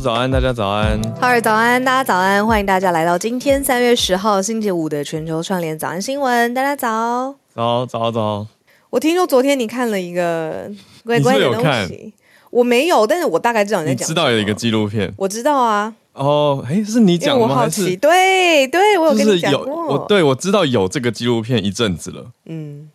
[0.00, 1.00] 早安，大家早安。
[1.14, 6.52] 哈尔早安，大家早安，欢迎大家来到今天三月十号星期五的全球串联早安新闻。
[6.52, 8.46] 大家早，早早早。
[8.90, 10.70] 我听说昨天你看了一个
[11.04, 12.12] 乖乖的东西，
[12.50, 14.06] 我没有，但是我大概知道你在讲。
[14.06, 15.94] 知道有一个纪录片，我知道啊。
[16.12, 17.46] 哦，哎，是你讲吗？
[17.46, 19.86] 我好奇，对对，我有跟你讲过。
[19.86, 22.90] 我对我知道有这个纪录片一阵子了，嗯，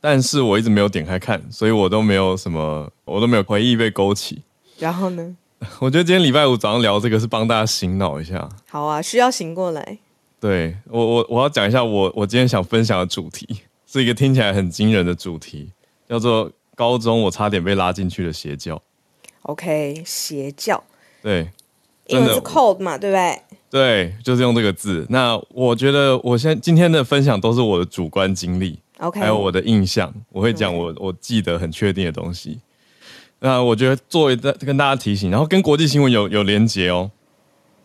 [0.00, 4.42] 但是我一直没有点开看，所以我都没有什么，我都没有回忆被勾起。
[4.78, 5.36] 然后呢？
[5.80, 8.48] 我觉得今天礼拜五早上聊这个是帮大家醒脑一下。
[8.68, 9.98] 好啊，需要醒过来。
[10.40, 15.70] 对我，我我要讲一下我我今天想分享的主题， 是一个听起来很惊人的主题，
[16.08, 18.80] 叫做高中我差点被拉进去的邪教。
[19.42, 20.82] OK，邪教。
[21.22, 21.50] 对，
[22.06, 23.40] 因为是 code 嘛，对不对？
[23.70, 25.06] 对，就是用这个字。
[25.08, 32.60] 那我觉得我现今天的分享都是我的主观经历，OK，还有我的印象，我会讲我我记得很确定的东西。
[33.44, 37.10] 那我觉得作为在跟大家提醒，然后跟国际新闻有有连结哦。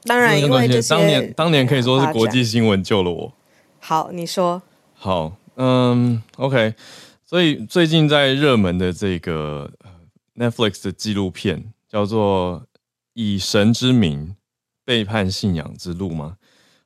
[0.04, 3.34] 当然，因为当年当年可以说是国际新闻救了我。
[3.82, 4.62] 好，你说。
[4.94, 6.74] 好，嗯，OK。
[7.26, 9.70] 所以最近在热门的这个
[10.38, 12.62] Netflix 的纪录片叫做
[13.14, 14.38] 《以神之名
[14.86, 16.38] 背叛信仰之路》吗？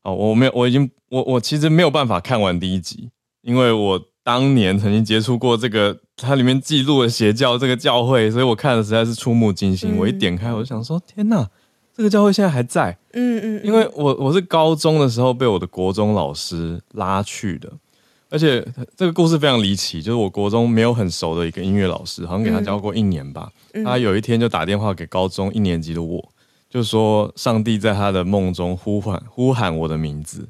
[0.01, 3.11] 哦，我没有，我已经我我其实没有办法看完第一集，
[3.43, 5.99] 因为我当年曾经接触过这个。
[6.15, 9.97] 它里面记录了邪教这个教会，所以我看的实在是触目惊心。
[9.97, 11.49] 我一点开，我就想说：天哪，
[11.97, 12.95] 这个教会现在还在！
[13.13, 17.67] 嗯嗯，因为我我是高中的时候被我的国中老师拉去的，
[18.29, 18.63] 而且
[18.95, 23.51] 这个故事非常离奇，就是我国中没有很熟的一个音乐老师，好像给他教过一年吧。
[23.83, 26.23] 他有一天就打电话给高中一年级的我，
[26.69, 30.47] 就说上帝在他的梦中呼唤呼喊我的名字。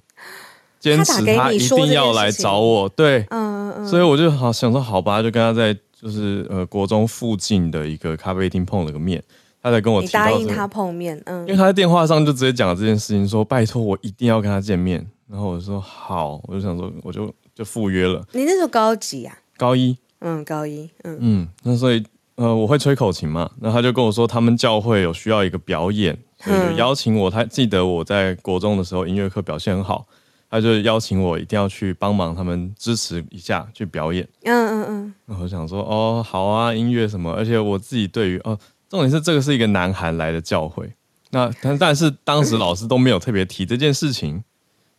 [0.83, 9.23] 坚持他一定要来找我，对，嗯嗯，所以我就好想说，好吧，就跟他在就是呃国中附近的一个咖啡厅碰了个面，
[9.61, 18.21] 他才跟我答应他碰面，嗯，因为他在电话上就直接讲了这件事情，说拜托我一定要跟他见面，然后我就说好，我就想说我就就赴约了。
[18.33, 19.37] 你那时候高几啊？
[19.55, 22.03] 高一，嗯，高一，嗯嗯，那所以
[22.35, 30.05] 呃我会吹口琴嘛，那他就跟我说他们教会有需要一个表演，所以就邀请我，他记得我在国中的时候音乐课表现很好。
[30.53, 34.23] 他就邀请我一定要去帮忙他们支持一下去表演。
[34.43, 35.13] 嗯嗯嗯。
[35.25, 37.33] 那我想说，哦，好啊，音乐什么？
[37.33, 38.55] 而且我自己对于哦，
[38.87, 40.93] 重点是这个是一个南韩来的教会。
[41.31, 44.43] 那但但是当时老师都没有特别提这件事情，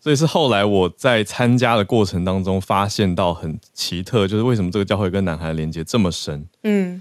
[0.00, 6.48] 所以是后来我在参加的过程当中发现到很奇特，就是为什么这个教会跟南韩连接这么深？
[6.64, 7.00] 嗯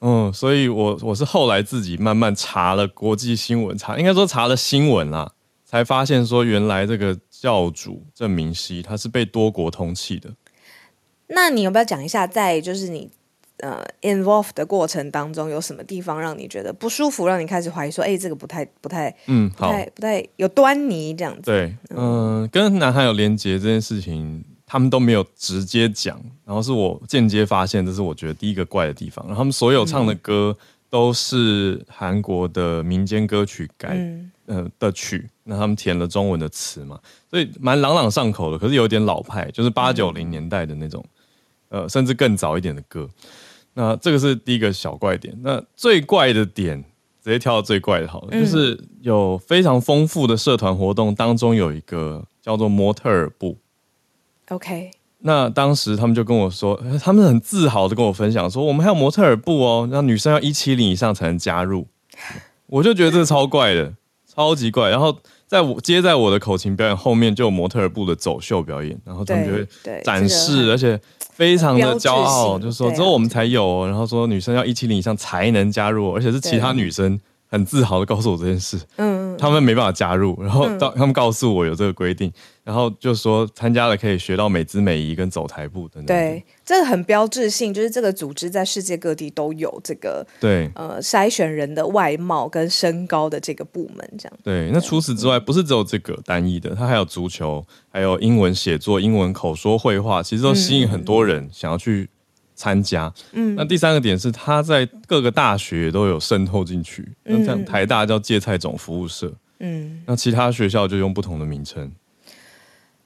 [0.00, 5.32] 嗯，所以我我是后来自己慢慢查了国际新闻，查应该说查了新闻啦。
[5.66, 10.30] 才发现说，原来这个教主郑明熙他是被多国通缉的。
[11.28, 13.10] 那你要不要讲一下，在就是你
[13.60, 21.42] 呃 involve 的过程当中，有什么地方让你觉得不舒服，让你开始怀疑说，哎，这个不太不太嗯，不太不太有端倪这样子？
[21.44, 29.24] 对，嗯，跟男孩有连接这件事情，他们都没有直接讲，然后是我间接发现，这是我觉得第一个怪的地方。
[29.24, 30.54] 然后他们所有唱的歌
[30.90, 33.96] 都是韩国的民间歌曲改。
[34.50, 36.98] 呃的曲，那他们填了中文的词嘛，
[37.30, 38.58] 所以蛮朗朗上口的。
[38.58, 41.04] 可是有点老派，就是八九零年代的那种，
[41.68, 43.08] 呃，甚至更早一点的歌。
[43.74, 45.32] 那这个是第一个小怪点。
[45.42, 46.82] 那最怪的点，
[47.22, 53.56] 直接跳到最怪的好了，就是有非常丰富的社团活动，当中有一个叫做模特儿部。
[54.48, 61.86] OK，那当时他们就跟我说，他们很自豪的跟我分享说，我们还有模特儿部哦，那女生要一七零以上才能加入。
[62.66, 63.94] 我就觉得这超怪的。
[64.32, 65.16] 超级怪，然后
[65.46, 69.66] 在我接在我的口琴表演后面就有模特儿部的走秀表演，然后他们就会
[70.02, 70.98] 展示，而且
[71.32, 77.18] 非常的骄傲，就说只有我们才有，然后说女生要一七零以上才能加入，而且是其他女生
[77.48, 82.32] 很自豪的告诉我这件事，嗯，他们没办法加入，然后到他们告诉我有这个规定，
[82.64, 86.06] 然后就说参加了可以学到美姿美仪跟走台步等等。
[86.06, 94.38] 对，这个很标志性，就是这个组织在世界各地都有这个对呃筛选人的外貌跟身高的这个部门，这样。
[94.42, 102.08] 对，那除此之外，不是只有这个单一的，它还有足球，还有英文写作、英文口说、绘画，其实都吸引很多人想要去。
[102.60, 111.90] 参加，嗯，那第三个点是他在各个大学都有渗透进去，那像台大叫芥菜种服务社，嗯，那其他学校就用不同的名称。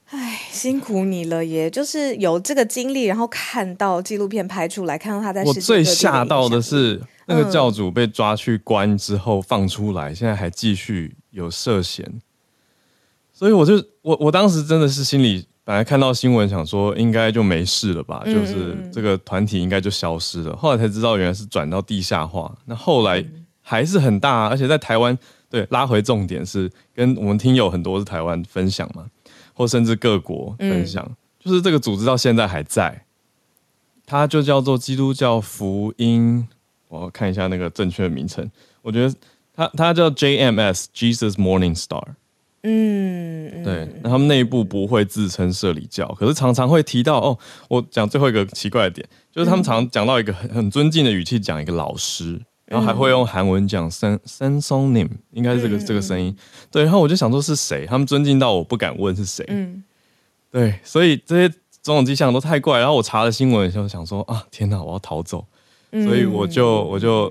[0.06, 5.44] 唉，辛苦你了，也就是有这个经历，然后看到纪录片拍出来，看到他在。
[5.44, 12.20] 我最吓到的是那个教主被抓去关之后放出来，现在还继续有涉嫌，
[13.32, 15.46] 所以我就我我当时真的是心里。
[15.64, 20.54] 本来看到新闻想说应该就没事了吧，就是这个团体应该就消失了。
[20.54, 22.54] 后来才知道原来是转到地下化。
[22.66, 23.24] 那后来
[23.62, 25.18] 还是很大，而且在台湾，
[25.48, 29.06] 对拉回重点是跟我们听友很多是台湾分享嘛，
[29.54, 33.06] 或甚至各国分享，就是这个组织到现在还在，
[34.04, 36.46] 它就叫做基督教福音。
[36.88, 38.48] 我看一下那个正确的名称，
[38.82, 39.14] 我觉得
[39.56, 42.04] 它它叫 JMS Jesus Morning Star。
[42.66, 47.36] 嗯，对，那他们内部不会自称社里教，可是常常会提到哦。
[47.68, 56.36] 我讲最后一个奇怪的点，就是他们常讲到一个很很尊敬的语气讲一个老师，然后还会用韩文讲 San San Song Nim，应该是这个这个声音。
[56.70, 57.86] 对，然后我就想说是谁？
[57.86, 59.44] 他们尊敬到我不敢问是谁。
[59.48, 59.82] 嗯，
[60.52, 61.48] 对，所以这些
[61.82, 62.78] 种种迹象都太怪。
[62.78, 65.44] 然后我查了新闻的时候想说啊，天哪，我要逃走，
[65.90, 67.28] 所以我就我就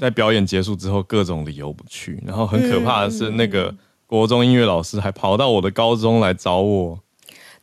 [0.00, 2.22] 在表演结束之后各种理由不去。
[2.26, 3.74] 然后很可怕的是那个。
[4.12, 6.98] 国中音乐老师还跑到我的高中来找我，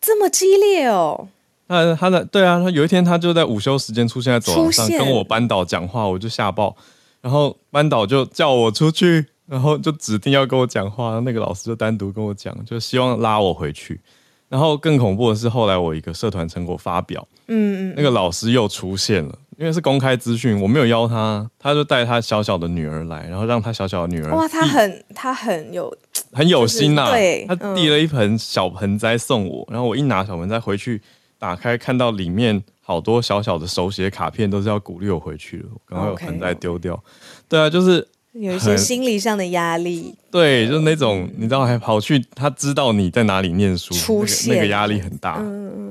[0.01, 1.27] 这么激烈哦！
[1.67, 6.75] 那他的对啊，他有一天他就在午休时间出现在走廊上跟我班导讲话，我就吓爆。
[7.21, 11.19] 然后班导就叫我出去， 然后就指定要跟我讲话。
[11.19, 14.01] 那个老师就单独跟我讲，就希望拉我回去。
[14.47, 19.37] 然后更恐怖的是，后来我一个社团成果发表，嗯嗯，那个老师又出现了。
[19.59, 25.93] 因为是公开资讯，我没有邀他，他就带他小小的女儿来，然后让他小小的女儿哇，他很他很有
[26.31, 31.01] 很有心呐，对，他递了一盆小盆栽送我，然后我一拿小盆栽回去，
[31.37, 37.01] 打开看到里面好多小小的手写卡片，都是要鼓励我回去的，刚刚有盆栽丢掉，
[37.47, 45.43] 对啊，就是有一些心理上的压力，对，就是那种你知道还跑去，他知道你在哪里念书，那个压力很大，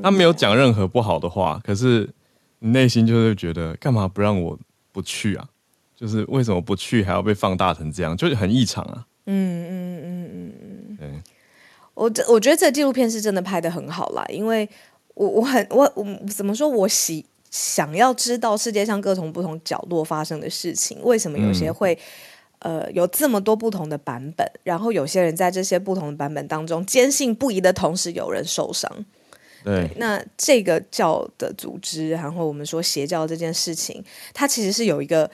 [0.02, 2.08] 他没有讲任何不好的话，可是。
[2.60, 4.58] 你内心就是觉得干嘛不让我
[4.90, 5.46] 不去啊？
[5.94, 9.06] 就是为什么不去还要被放大成这样，就是很异常啊。
[9.30, 10.96] 嗯嗯嗯嗯嗯。
[10.98, 11.22] 对，
[11.94, 14.68] 我这我觉得这个纪录片是真的拍的很好啦，因为
[15.14, 21.98] 我我很我我怎么说我喜想要知道世界上各种不同角落发生的事情，为什么有些会
[22.60, 28.90] 呃有这么多不同的版本，然后有些人在这些不同的版本当中坚信不疑的同时，有人受伤。
[29.64, 34.02] 对，那这个教的组织，然后我们说邪教这件事情，
[34.32, 35.28] 它其实是有一个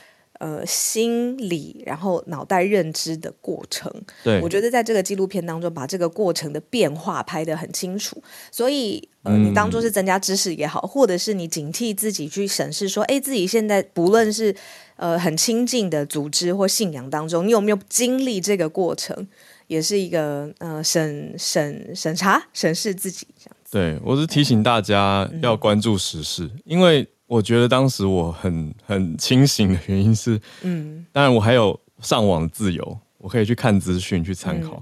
[0.45, 3.91] 呃心理，然后脑袋认知的过程。
[4.23, 8.23] 对，我觉得在这个纪录片当中，把这个过程的变化拍得很清楚。
[8.51, 14.55] 所以，呃，你当做是增加知识也好，或者是你警惕自己去审视说，哎，自己现在不论是
[14.97, 19.27] 呃很亲近的组织或信仰当中，你有没有经历这个过程，
[19.67, 23.57] 也是一个呃审审审查审视自己这样。
[23.71, 34.81] 对，我是提醒大家要关注时事，因为我觉得当时我很很清醒的原因是，嗯，当然我还有上网自由，我可以去看资讯，去参考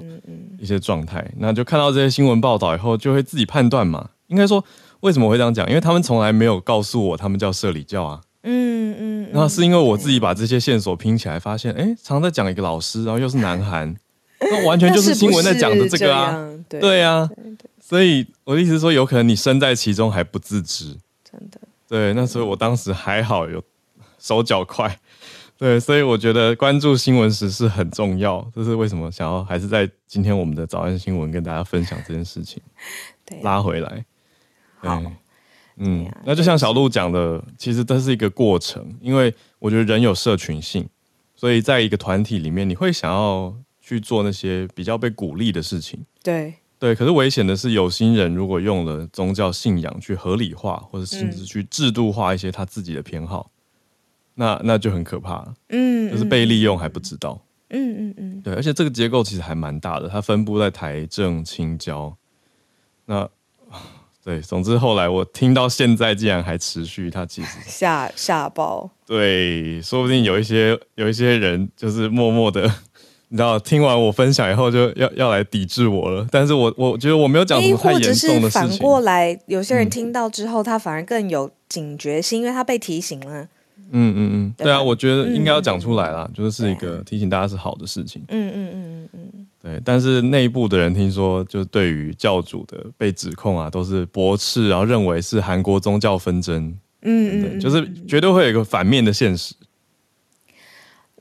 [0.58, 4.10] 一些状态，那就看到这些新闻报道以后，就会自己判断嘛。
[4.26, 4.64] 应该说，
[5.00, 5.66] 为什么会这样讲？
[5.68, 13.94] 因为他们从来没有告诉我他们叫社里教啊，嗯嗯，那是因为我自己把这些线索拼起来，发现，哎，常在讲一个老师，然后又是南韩，
[14.40, 17.28] 那完全就是新闻在讲的这个啊，对啊。
[17.80, 20.96] 所以我的意思是说，有可能你身在其中还不自知，
[21.30, 21.61] 真的。
[21.92, 23.62] 对，那时候我当时还好，有
[24.18, 24.99] 手脚快。
[25.58, 28.50] 对，所以我觉得关注新闻时事很重要。
[28.54, 32.62] 这是为什么想要还是在今天我们的早安新闻跟大家分享这件事情，
[33.26, 34.06] 对，拉回来。
[34.76, 35.02] 好，
[35.76, 40.88] 嗯，那就像小鹿讲的，其实这是一个过程，因为我觉得人有社群性，
[41.34, 46.06] 所以在一个团体里面，你会想要去做那些比较被鼓励的事情。
[46.22, 46.54] 对。
[46.82, 53.52] 对，可是危险的是，有心人如果用了宗教信仰去合理化，或者甚至去制度化一些他自己的偏好，
[54.34, 55.54] 那那就很可怕了。
[55.68, 57.40] 嗯，就是被利用还不知道。
[57.68, 62.12] 嗯嗯嗯，对，而且这个结构其实还蛮大的，它分布在台政青交。
[63.06, 63.28] 那
[64.24, 68.90] 对，总之后来我听到现在竟然还持续，它其实下下包。
[69.06, 72.68] 对，说不定有一些有一些人就是默默的。
[73.32, 76.26] 你知道，听完我分享以后就要要来抵制我了。
[76.30, 78.50] 但是我我觉得我没有讲什么太严重的事情。
[78.50, 83.48] 反过来，有些人听到之后，他反而更有警觉性，因为他被提醒了。
[83.94, 88.22] 嗯嗯嗯，对啊，我觉得应该要讲出来啦，就是是一个提醒大家是好的事情。
[88.28, 89.80] 嗯嗯嗯嗯嗯，对。
[89.82, 96.76] 但是内部的人听说，就是对于教主的被指控啊，都是驳斥，然后认为是韩国宗教纷争。
[97.00, 99.54] 嗯嗯，就是绝对会有一个反面的现实。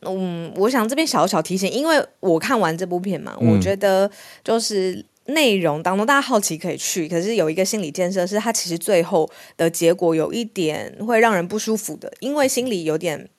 [0.03, 4.09] 嗯，我想这边小小提醒，因为我看完这部片嘛，我觉得
[4.43, 13.29] 就是内容当中大家好奇可以去，可是有一个心理建设是，它其实最后的结果有一点会让人不舒服的，因为心里有点，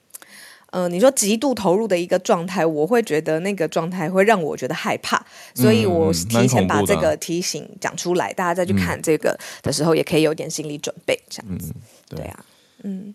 [0.71, 5.21] 嗯，你说极度投入的一个状态，我会觉得那个状态会让我觉得害怕，
[5.57, 11.75] 所以我提前把这个提醒讲出来，大家再去看这个的时候也可以有点心理准备，这样子，
[12.09, 12.45] 对啊，
[12.85, 13.13] 嗯。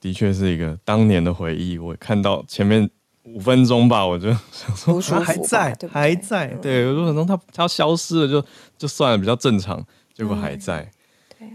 [0.00, 1.78] 的确是一个当年的回忆。
[1.78, 2.88] 我看到前面
[3.24, 6.46] 五分钟吧，我就想说他 还在，还在。
[6.62, 8.46] 对，有可能他他消失了，就
[8.78, 9.84] 就算了，比较正常。
[10.14, 10.90] 结果还在。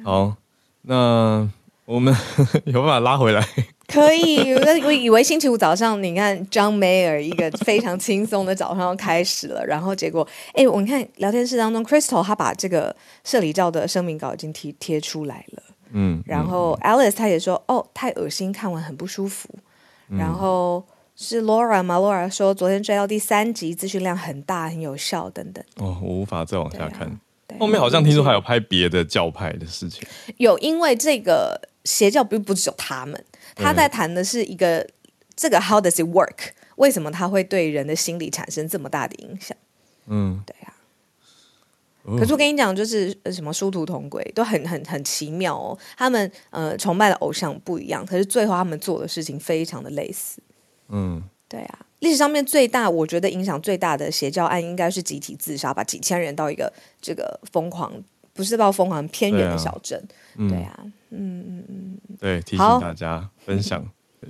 [0.04, 0.36] 好，
[0.84, 1.48] 那
[1.86, 2.16] 我们
[2.66, 3.48] 有办法拉回来？
[3.88, 4.52] 可以。
[4.54, 15.62] 我我以为星期五早上，你看张梅尔一个非常轻松的早上要开始了，然后结果，哎，我看聊天室当中，Crystal 他把这个社里教的声明稿已经贴贴出来了。
[15.98, 19.50] 嗯，然后 Alice 他也说，哦，太恶心，看完很不舒服。
[20.10, 20.86] 然后
[21.16, 25.64] 是 Laura 吗？Laura 说昨天追到第三集，资讯量很大，很有效，等等。
[25.78, 27.18] 哦，我无法再往下看。
[27.58, 30.06] 后面好像听说还有拍别的教派的事情。
[30.38, 33.24] 有，因为这个邪教并不只有他们，
[33.56, 34.86] 他在谈的是一个
[35.34, 36.50] 这个 How does it work？
[36.76, 39.56] 为什么他会对人的心理产生这么大的影响？
[40.08, 40.74] 嗯，对呀。
[42.06, 45.78] 可是我跟你讲，就是什么殊途同归，都很很很奇妙哦。
[45.98, 50.40] 他们呃崇拜的偶像不一样，可是最后他们做的事情非常的类似。
[50.90, 51.80] 嗯，对啊。
[52.00, 56.72] 历史上面最大，我觉得影响最大的邪教案，应该是集体自杀，把几千人到一个
[57.02, 57.92] 这个疯狂，
[58.34, 60.00] 不是到疯狂偏远的小镇。
[60.38, 61.98] 对啊，嗯嗯嗯。
[62.20, 63.84] 对，提醒大家分享，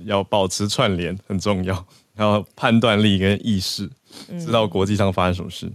[0.04, 3.90] 要保持串联很重要，然后判断力跟意识，
[4.38, 5.70] 知道国际上发生什么事。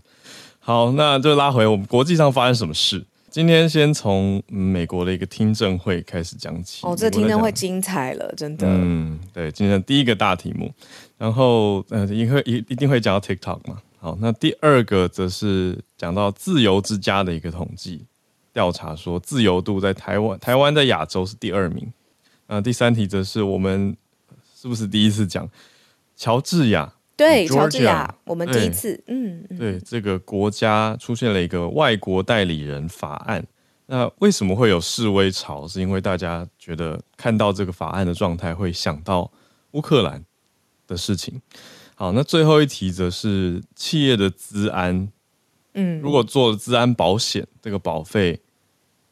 [0.63, 3.03] 好，那就拉回我们国际上发生什么事。
[3.32, 6.86] 今天先从美国的一个听证会开始讲起。
[6.86, 8.68] 哦，这听证会精彩了，真的。
[8.70, 10.72] 嗯，对，今天第一个大题目，
[11.18, 13.82] 然后呃，一会一一定会讲到 TikTok 嘛。
[13.98, 18.06] 好，那第二个则是讲到自由之家的一个统计
[18.53, 21.91] 调查，说自由度在台湾，台湾在亚洲是第二名。
[22.46, 23.98] 那第三题则是我们
[24.56, 25.50] 是不是第一次讲
[26.15, 26.94] 乔治亚？
[27.15, 33.46] 对，乔治亚，我们第一次，嗯，对，这个国家出现了一个外国代理人法案。
[33.86, 35.68] 那为什么会有示威潮？
[35.68, 39.30] 是因为大家觉得看到这个法案的状态，会想到
[39.72, 40.24] 乌克兰
[40.88, 41.41] 的事情。
[41.94, 45.12] 好，那最后一题则是企业的资安。
[45.74, 48.39] 嗯，如果做资安保险，这个保费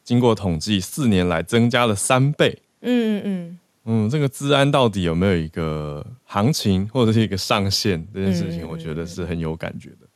[0.02, 2.62] 经过统计，四年来增加了三倍。
[2.80, 3.58] 嗯嗯嗯。
[3.86, 8.06] 嗯，这个治安到底有没有一个行情或者是一个上限？
[8.12, 10.06] 这件事情，我觉得是很有感觉的。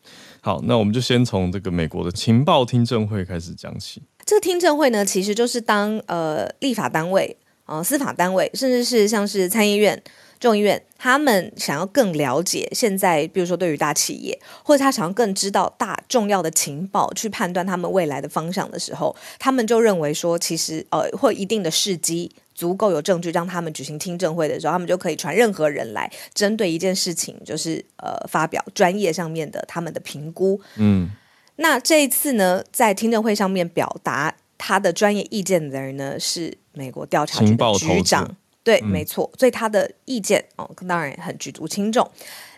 [0.42, 4.02] 好，那我们就先从这个美国的情报听证会开始讲起。
[4.26, 10.00] 这个听证会呢，其实就是当呃立法单位、呃司法单位，甚至是像是参议院、
[10.38, 22.30] 众议院，他们想要更了解现在，比如说对于大企业，或者他想要更知道大重要的情报，去判断他们未来的方向的时候，他们就认为说，其实呃或一定的时机。
[22.54, 30.60] 足够有证据让他们举行听证会的时候，他们就可以传任何人来针对一件事情，就是呃发表专业上面的他们的评估。
[30.76, 31.10] 嗯，
[31.56, 38.36] 那这一次呢，在听证会上面表达他的专业意见的人呢，是美国调查局的局长。
[38.62, 42.08] 对，没错，所以他的意见哦，当然很举足轻重。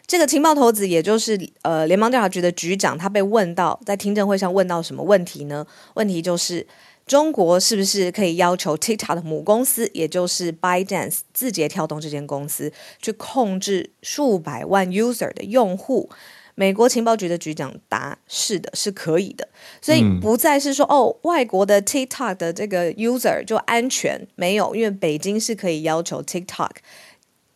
[0.07, 5.67] 这个情报头子，也就是呃联邦调查局的局长，他被问到在听证会上问到什么问题呢？
[5.95, 6.67] 问题就是。
[7.07, 16.11] 中国是不是可以要求 TikTok 的母公司，也就是 ByteDance 字节跳动这间公司，去控制数百万 user 的用户？
[16.57, 19.47] 美国情报局的局长答：是的，是可以的。
[19.81, 26.71] 所以不再是说哦，外国的 TikTok 的这个 user 就安全没有，因为北京是可以要求 TikTok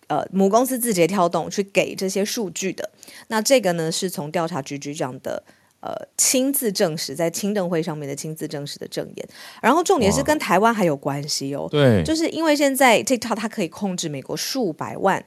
[0.07, 2.91] 呃母公司字节跳动去给这些数据的。
[3.27, 5.43] 那这个呢，是从调查局局长的。
[5.81, 9.29] 呃，亲自证实在听证会上面的亲自证实的证言，
[9.63, 11.67] 然后重点是跟台湾还有关系哦。
[11.71, 15.25] 对，就是因为现在 TikTok 它可以控制美国数百万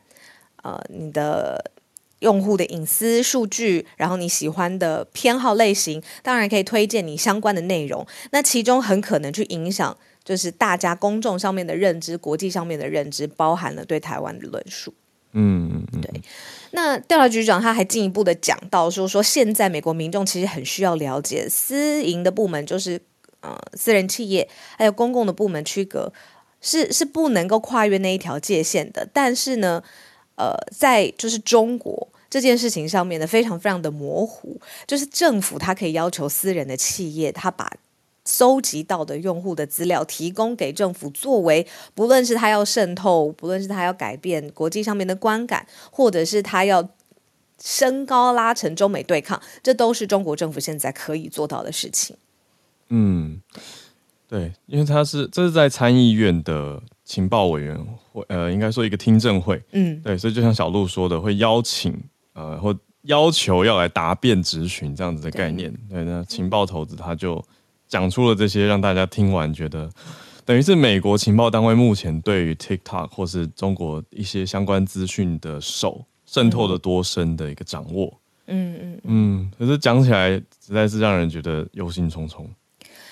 [0.61, 1.71] 呃你的
[2.19, 8.05] 用户的隐私数据，然后你喜欢的偏好类型，当然可以推荐你相关的内容。
[8.31, 14.93] 那其中很可能去影响，就是大家公众上面的认知，国际上面的认知，包含了对台湾的论述。
[15.33, 16.21] 嗯嗯，对。
[16.75, 22.99] 那调查局长他还进一步的讲到说，说现在美国民众其实很需要了解私营的部门，就是
[23.41, 26.11] 呃私人企业还有公共的部门区隔
[26.61, 29.07] 是是不能够跨越那一条界限的。
[29.13, 29.83] 但是呢，
[30.35, 37.71] 呃，在就是中国这件事情上面呢，非常非常的模糊，就是政府它可以要求私人的企业，他把
[38.25, 46.87] 收集到的用户的资料提供给政府，作为不论是他要渗透，不论是他要改变国际上面的观感，或者是他要
[47.61, 52.15] 升高拉成中美对抗，这都是中国政府现在可以做到的事情。
[52.87, 53.41] 嗯，
[54.29, 57.77] 对，因为他是这是在参议院的情报委员
[58.13, 59.61] 会，呃，应该说一个听证会。
[59.71, 62.01] 嗯，对，所以就像小鹿说的，会邀请
[62.31, 65.73] 呃或要求要来答辩质询这样子的概念。
[65.89, 67.43] 对，那情报头子他就。
[67.93, 69.87] 讲出了这些，让大家听完觉得，
[70.43, 78.11] 等于是美国情报单位目前对于 TikTok 或是中国一些相关资讯的手渗透的多深的一个掌握。
[78.47, 82.47] 嗯嗯嗯，可是讲起来实在是让人觉得忧心忡忡。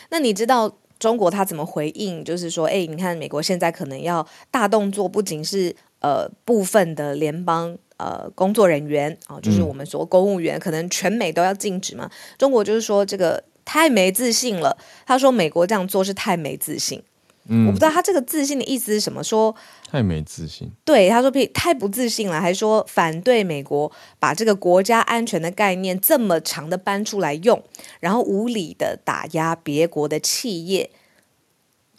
[0.10, 2.24] 那你知道中国他怎么回应？
[2.24, 12.10] 就是说，哎，你看美国现在可能要大动作，不仅是呃部分的联邦呃工作人员啊，就是我们说公务员，可能全美都要禁止嘛。
[12.40, 13.44] 中国就是说这个。
[13.66, 14.78] 太没自信了。
[15.06, 17.02] 他说美国这样做是太没自信。
[17.48, 19.24] 嗯，我不知道他这个自信的意思是什么。
[19.24, 19.56] 说
[19.90, 20.72] 太没自信。
[20.86, 27.64] 对，他说太不自信了，还说反对美国把这个国家安全的概念这么长的搬出来用，
[28.00, 30.92] 然后无理的打压别国的企业。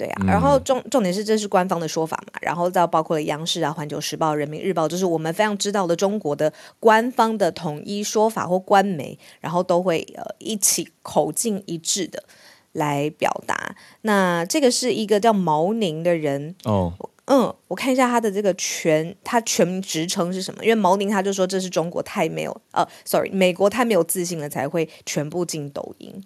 [0.02, 12.24] 对啊，然后重重点是这是官方的说法嘛，然后再包括了央视啊、环球时报、人民日报，就是我们非常知道的中国的官方的统一说法或官媒，然后都会呃一起口径一致的
[12.72, 13.76] 来表达。
[14.00, 16.92] 那这个是一个叫毛宁的人哦，
[17.26, 20.64] 嗯，我看一下他的这个全他全名职称是什么？
[20.64, 26.20] 因为毛宁他就说这是中国太没有呃，sorry，美国太没有自信了，才会全部进抖音。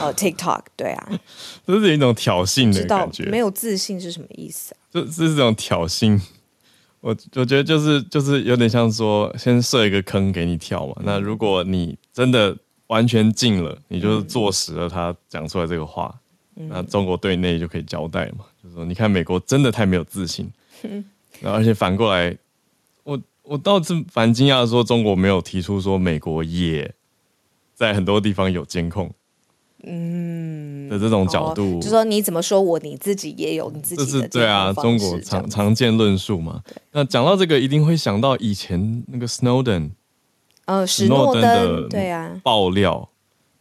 [0.00, 1.10] 哦，TikTok，对啊，
[1.66, 3.24] 这是一种挑衅的感觉。
[3.24, 4.78] 没有自信是什么意思啊？
[4.92, 6.20] 这这是种挑衅。
[7.00, 10.94] 我我觉得就是就是有点像说，先设一个坑给你跳嘛。
[11.02, 16.14] 那如果你真的完全进了，你就是坐实了他讲出来这个话，
[16.54, 18.44] 那中国对内就可以交代嘛。
[18.62, 20.48] 就是说，你看美国真的太没有自信。
[21.40, 22.36] 然后而且反过来，
[23.02, 26.94] 我我倒是蛮惊讶的，说中国没有提出说美国也
[27.74, 29.12] 在很多地方有监控。
[29.84, 34.28] 嗯的这种角度，就说你怎么说我，你自己也有你自己的。
[34.28, 36.62] 对啊，中国常常见论述嘛。
[36.92, 39.90] 那讲到这个，一定会想到以前那个 Snowden，
[40.66, 43.08] 呃，史诺登的对啊爆料，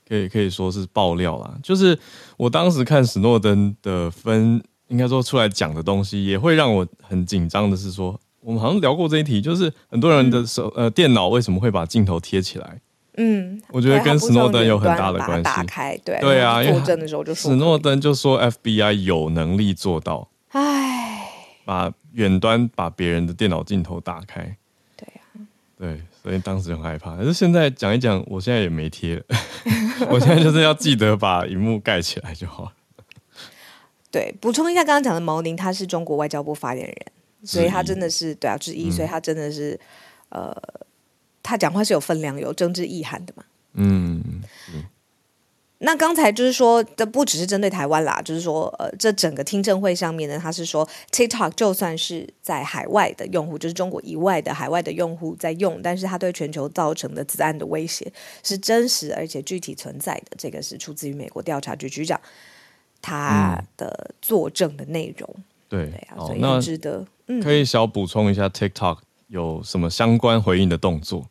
[0.08, 1.58] 可以可以说是爆料啦。
[1.64, 1.98] 就是
[2.38, 12.82] 我当时看史诺登的分，应该说出来讲的东西，也会让我很紧张的是说，我们好像聊过这一题，就是很多人的手呃电脑为什么会把镜头贴起来？
[13.24, 15.44] 嗯，我觉得跟斯诺登有很大的关系。
[15.44, 21.28] 打开，对对啊，作证的时候就史诺登就说 FBI 有能力做到，唉，
[21.64, 24.58] 把远端把别人的电脑镜头打开。
[24.98, 25.22] 对呀，
[25.78, 27.16] 对，所以当时很害怕。
[27.16, 29.22] 可是现在讲一讲，我现在也没贴，
[30.10, 32.72] 我现在就是要记得把荧幕盖起来就好了。
[34.10, 36.96] 对，补充一下刚刚讲的毛宁，他是中国外交部发言人，
[37.44, 39.80] 所以他真的是对啊，之一，所以他真的是
[40.30, 40.56] 呃。
[41.52, 43.44] 他讲话是有分量、有政治意涵的嘛？
[43.74, 44.42] 嗯，
[45.80, 58.10] 那刚才就是说，这不只是针对台湾啦，就是说，呃，这整个听证会上面呢，他是说，TikTok 就算是在海外的用户，就是中国以外的海外的用户在用，但是它对全球造成的子案的威胁
[58.44, 60.38] 是真实而且具体存在的。
[60.38, 62.18] 这个是出自于美国调查局局长
[63.02, 65.36] 他的作证的内容。
[65.68, 67.06] 对，对啊，所以值得。
[67.28, 71.28] 嗯，可以小补充一下 TikTok 有什么相关回应的动作。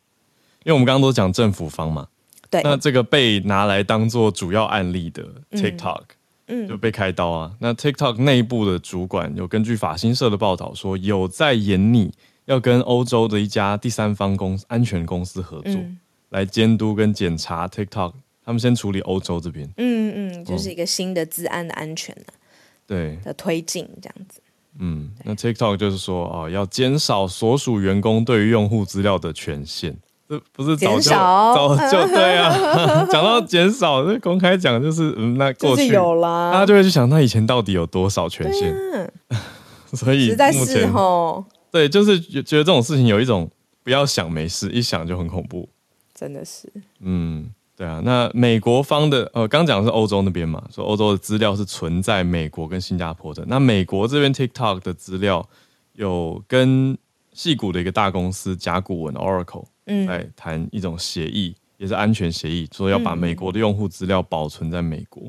[0.63, 2.07] 因为我们刚刚都讲政府方嘛，
[2.49, 6.03] 对，那这个被拿来当做主要案例的 TikTok，
[6.47, 7.51] 嗯，就被开刀啊。
[7.59, 12.13] 那 TikTok 内部的主管有根据法新社的报道说，有在严拟
[12.45, 15.73] 要跟欧洲的一家第三方公安全公司合作，
[16.29, 18.13] 来监督跟检查 TikTok。
[18.43, 22.33] 他们先处理欧洲这边，嗯嗯，就是一个新的治安的安全的，
[22.87, 24.41] 对的推进这样子。
[24.79, 29.95] 嗯，那 TikTok 就是说哦，要减少所属员工对于用户资料的权限。
[30.53, 38.73] 不是早就早就对啊， 讲到减少，这公开讲就是嗯，那过去有啦，大家就会去想，那以前到底有多少权限？
[39.93, 40.91] 所以目前
[41.71, 43.49] 对，就是觉得这种事情有一种
[43.83, 45.67] 不要想没事，一想就很恐怖，
[46.13, 46.71] 真的是。
[47.01, 48.01] 嗯，对啊。
[48.03, 53.43] 那美国方的呃，刚讲的是欧洲那边嘛，说欧洲的资料是存在美国跟新加坡的。
[53.47, 55.47] 那美国这边 TikTok 的资料
[55.93, 56.97] 有跟。
[57.33, 65.23] 戏股的一个大公司甲骨文 Oracle 嗯，来谈一种协议，也是安全协议，说要把美国的用户资料保存在美国，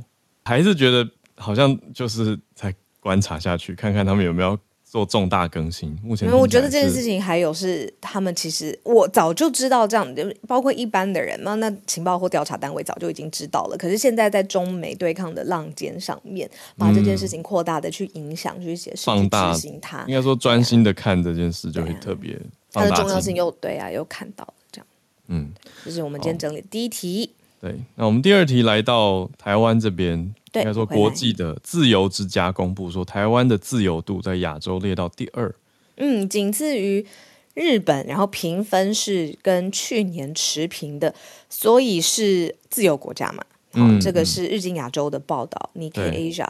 [0.45, 4.59] 还是觉得好像就是在观察下去，看看他们有没有。
[4.93, 13.77] 做重大更新，目前我觉得这件事情还有是他们其实我早就知道这样，就包括一般的人嘛，那情报或调查单位早就已经知道了。
[13.79, 22.39] 可是现在在中美对抗的浪尖上面，把这件事情扩大的去影响、去解释、放大它，应该说专心的看这件事就会特别
[22.71, 24.87] 它的重要性又对啊，又看到了这样。
[25.29, 25.51] 嗯，
[25.87, 27.31] 这是我们今天整理第一题。
[27.63, 35.55] 对，那我们第二题来到台湾这边，应该说国际的自由之家公布说，台湾的自由度在亚洲列到第二，
[35.97, 37.07] 嗯，仅次于
[37.55, 41.15] 日本，然后评分是跟去年持平的，
[41.49, 43.45] 所以是自由国家嘛。
[43.73, 46.47] 好，这个是日经亚洲的报道，Nikkei Asia。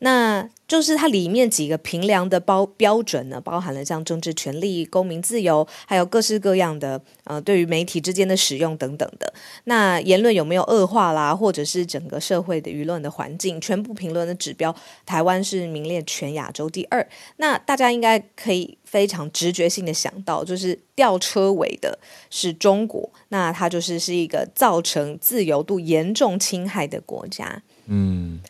[0.00, 9.32] 那就是它里面几个评量的包标准呢，包含了像政治权利、公民自由，还有各式各样的呃，对于媒体之间的使用等等的。
[9.64, 17.06] 那言论有没有恶化啦，或者是整个社会的舆论的环境，全部评论的指标，台湾是名列全亚洲第二。
[17.36, 21.98] 那大家应该可以非常直觉性的想到，就是吊车尾的
[22.30, 27.62] 是中国，那它就是是一个造成自由度严重侵害的国家。
[27.86, 28.40] 嗯。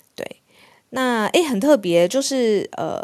[0.94, 3.02] 那诶，很特别，就是呃，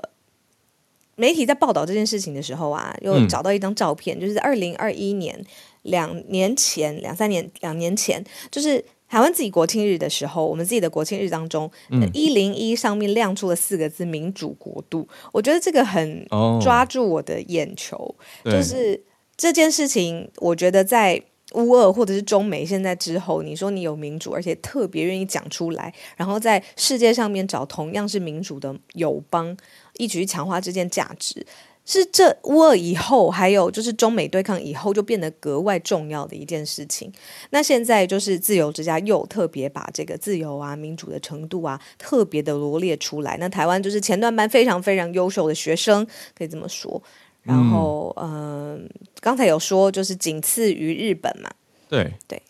[1.16, 5.44] 媒体在报道这件事情的时候啊，又找到一张照片，就是在二零二一年
[5.82, 11.68] 两年前、两三年、两年前，就是台湾自己国庆日的时候，我们自己的国庆日当中，
[12.14, 16.24] 一零一上面亮出了四个字“民主国度”，我觉得这个很
[16.62, 19.02] 抓住我的眼球，就是
[19.36, 21.20] 这件事情，我觉得在。
[21.54, 29.56] 乌俄或者是中美现在之后，你说你有民主，而且特别愿意讲出来，然后在世界上面找同样是民主的友邦，
[29.96, 31.44] 一起去强化这件价值，
[31.84, 37.12] 是这乌俄以后，还有就是中美对抗以后，就变得格外重要的一件事情。
[37.50, 43.36] 那现在就是自由之家又特别把这个自由啊、民主的程度啊，特别的罗列出来。
[43.40, 46.06] 那台湾就是前段班非常非常优秀的学生，
[46.38, 47.02] 可以这么说。
[47.42, 48.88] 然后，嗯，
[49.20, 51.50] 刚才有说就是仅次于日本嘛，
[51.88, 52.40] 对对，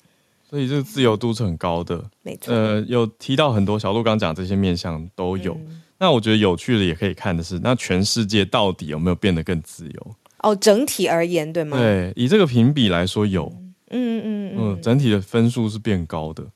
[0.48, 2.54] 所以这个自由度是很高的，没错。
[2.54, 5.56] 呃，有提到很多小鹿刚讲这些面向都有。
[5.98, 10.16] 那我觉得有趣的也可以看的是，那全世界到底有没有变得更自由？
[10.38, 11.76] 哦，整体而言，对吗？
[11.76, 13.52] 对，以这个评比来说，有，
[13.90, 16.46] 嗯嗯嗯，整体的分数是变高的。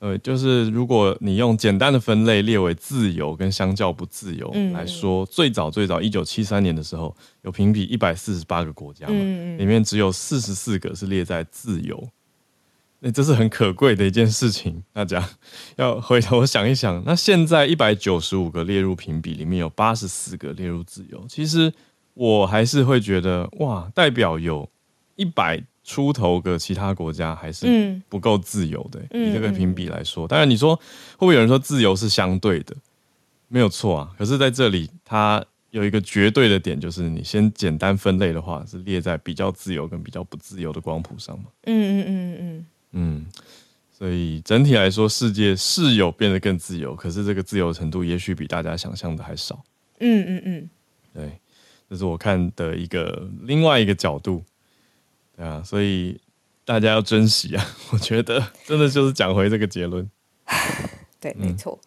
[0.00, 9.14] 呃，就是如果你用简单的分类列为自由跟相较不自由来说，最早最早一九七三年的时候有评比一百四十八个国家嘛，
[9.58, 12.08] 里面只有四十四个是列在自由，
[13.00, 14.82] 那这是很可贵的一件事情。
[14.94, 15.28] 大家
[15.76, 21.70] 要回头想一想，那现在一百九十五个列入评比里面有八十四个列入自由，其实
[22.14, 24.66] 我还是会觉得哇，代表有
[25.16, 25.62] 一百。
[25.90, 30.28] 出头个其他国家还是不够自由的，以这个评比来说。
[30.28, 32.76] 当然，你说会不会有人说自由是相对的？
[33.48, 34.14] 没有错啊。
[34.16, 41.46] 可是在这里，它有一个绝对的点，就是你先简单分类的话，是列在比较自由跟比较不自由的光谱上嘛。
[41.64, 43.26] 嗯嗯嗯嗯嗯。
[43.90, 49.60] 所以整体来说，世界是有变得更自由，可是这个自由程度也许比大家想象的还少。
[49.98, 50.70] 嗯嗯嗯。
[51.12, 51.40] 对，
[51.90, 54.44] 这是我看的一个另外一个角度。
[55.40, 56.20] 啊，所以
[56.64, 57.66] 大家要珍惜啊！
[57.92, 60.08] 我觉得真的就是讲回这个结论。
[61.18, 61.80] 对，没错。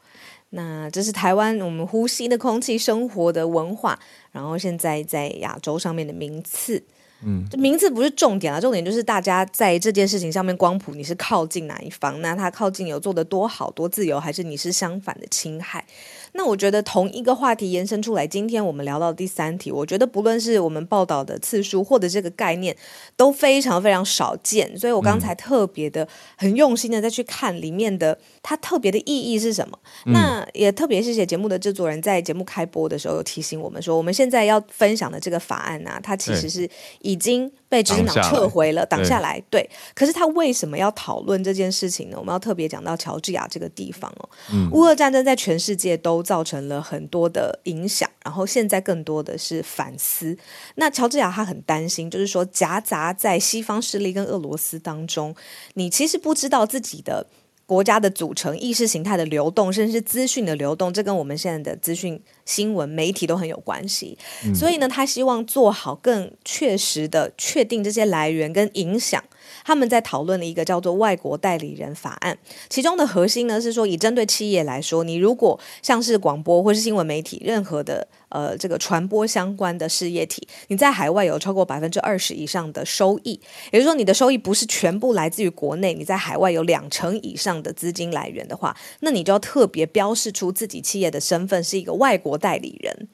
[0.49, 3.97] 那这是台湾我们呼吸的空气、生活的文化，
[4.31, 6.83] 然后现在在亚洲上面的名次。
[7.25, 12.19] 嗯，这名次不是重点啊，重点就是大家在这件事情上面光谱，你是靠近哪一方？
[12.21, 15.85] 那他靠近有做的多好多自由，还是你是相反的侵害？
[16.33, 22.75] 那我觉得同一个话题延伸出来，今天我们聊到第三题，我觉得不论是我们报道的次数或者这个概念
[23.15, 29.77] 都非常非常少见，所以我刚才特别的很用心的再去看里面的它特别的意义是什么。
[30.05, 36.69] 那也特别谢谢节目的制作人在节目开播的时候有提醒我们说，我们现在要分享的这个法案呢，它其实是
[37.01, 37.51] 已经。
[37.73, 39.43] 被执行党撤回了，挡下来。
[39.49, 42.17] 对，可是他为什么要讨论这件事情呢？
[42.19, 44.29] 我们要特别讲到乔治亚这个地方哦。
[44.71, 50.37] 乌俄战争在全世界都造成了很多的影响，然后现在更多的是反思。
[50.75, 55.35] 那乔治亚他很担心，就是说夹杂在西方势力跟俄罗斯当中，
[55.73, 57.27] 你其实不知道自己的。
[57.65, 64.17] 国家的组成、意识形态的流动，甚至是资讯的流动，这跟我们现在的资讯、新闻、媒体都很有关系。
[64.53, 69.23] 所以呢，他希望做好更确实的确定这些来源跟影响。
[69.65, 72.37] 他们在讨论了一个叫做“外国代理人法案”，
[72.69, 83.39] 其中的核心呢是说，以针对企业来说，你如果像是广播或是新闻媒体，任何的呃这个传播相关的事业体，你在海外有超过百分之二十以上的收益，
[83.71, 93.07] 也就是说你的收益不是全部来自于国内，你在海外有两成以上的资金来源的话，那你就要特别标示出自己企业的身份是一个外国代理人。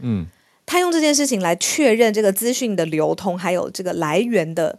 [0.00, 0.26] 嗯，
[0.66, 4.78] 他用这件事情来确认这个资讯的流通，还有这个来源的。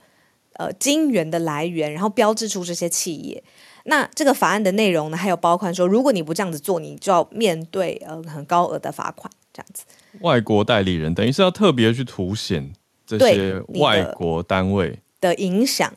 [0.56, 3.44] 呃，金源的来源，然后标志出这些企业。
[3.86, 9.34] 那这个法案的内容呢，还有包括说，如果你不这样子做，你就要面对呃很高额的罚款。
[9.52, 9.84] 这样子，
[10.20, 12.72] 外国代理人等于是要特别去凸显
[13.04, 15.92] 这些外国单位的影响，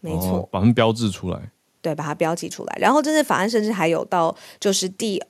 [0.00, 1.40] 没错，把它们标志出来，
[1.80, 2.76] 对，把它标记出来。
[2.80, 5.22] 然后，这些法案甚至还有到就是第。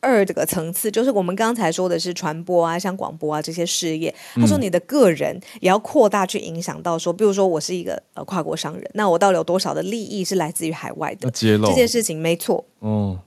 [0.00, 4.14] 二这个层次就是我们刚才说的是传播啊，像广播啊这些事业。
[4.34, 11.30] 他说你的个人也要扩大去影响到说，比如说我是一个呃跨国商人，那我到底有多少的利益是来自于海外的？
[11.30, 12.64] 揭露这件事情没错。
[12.78, 13.18] 哦，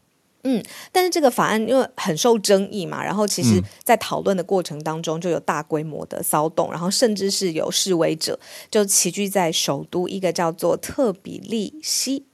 [0.44, 8.40] 嗯，但是这个法案因为很受争议嘛，然后其实在讨论的过程当中就有大规模的骚动，然后甚至是有示威者
[8.72, 12.26] 就齐聚在首都一个叫做特比利西。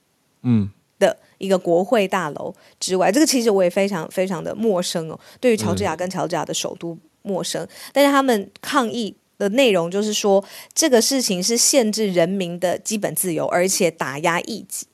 [0.43, 0.69] 嗯。
[0.97, 5.19] 的一个国会大楼之外，这个其实我也非常非常的陌生哦。
[5.39, 10.43] 对于乔治亚跟乔治亚的首都陌生，但是他们抗议的内容就是说，
[10.73, 14.87] 这个事情是限制人民的基本自由，而且打压异己。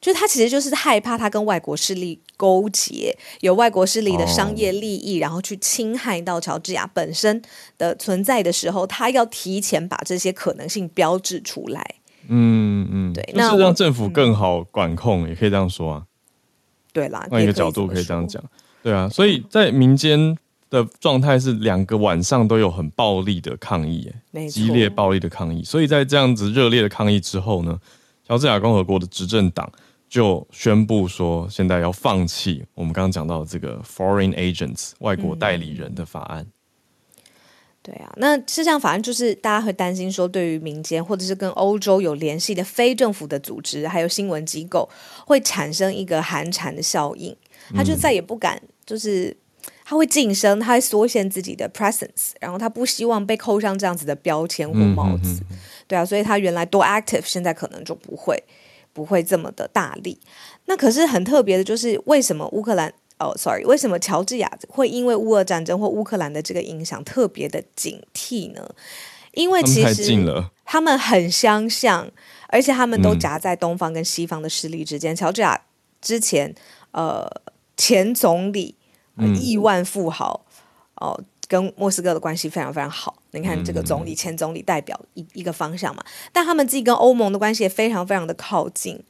[0.00, 7.40] 就是他其实就是害怕他跟外国势力勾结，有外国势力的商业利益，然后去侵害到乔治亚本身
[7.78, 11.86] 的存在的时候，他要提前把这些可能性标志出来。
[12.34, 16.02] 嗯嗯，对，就是让政府更好管控，也可以这样说啊。
[16.92, 18.42] 对啦，换一个角度可以这样讲，
[18.82, 19.08] 对啊。
[19.08, 20.36] 所以在民间
[20.70, 25.62] 的状态是两个晚上都有很暴力的抗议，哎，激烈暴力的抗议。
[25.62, 27.78] 所以在这样子热烈的抗议之后呢，
[28.26, 29.70] 乔治亚共和国的执政党
[30.08, 36.46] 就宣布说，现在要放弃我们刚刚讲到这个 foreign agents 外国代理人的法案。
[37.84, 44.88] 对啊，那这项法案就是大家会担心说，对于民间或者是跟欧洲有联系的非政府的组织，还有新闻机构，
[45.26, 47.36] 会产生一个寒蝉的效应，
[47.74, 49.36] 他就再也不敢，就是
[49.84, 55.42] 他会晋升，他会缩限自己的 presence，然后他不希望被扣上这样子的标签或帽子。
[55.88, 58.40] 对啊，所以他原来多 active，现在可能就不会
[58.92, 60.20] 不会这么的大力。
[60.66, 62.94] 那可是很特别的，就是为什么乌克兰？
[63.22, 68.68] 哦，sorry，为什么乔治亚会因为乌俄战争或乌克兰的这个影响特别的警惕呢？
[69.32, 70.14] 因为其实
[70.64, 72.10] 他们很相像，
[72.48, 75.14] 而且他们都夹在东方跟西方的势力之间。
[75.14, 75.58] 乔治亚
[76.00, 76.54] 之前，
[76.90, 77.26] 呃，
[77.76, 78.74] 前总理
[79.40, 80.44] 亿万富豪
[80.96, 83.22] 哦，跟莫斯科的关系非常非常好。
[83.30, 89.02] 你看，这个总理、前总理代表一一个方向嘛，但他们自己跟欧盟的关系也非常非常的靠近。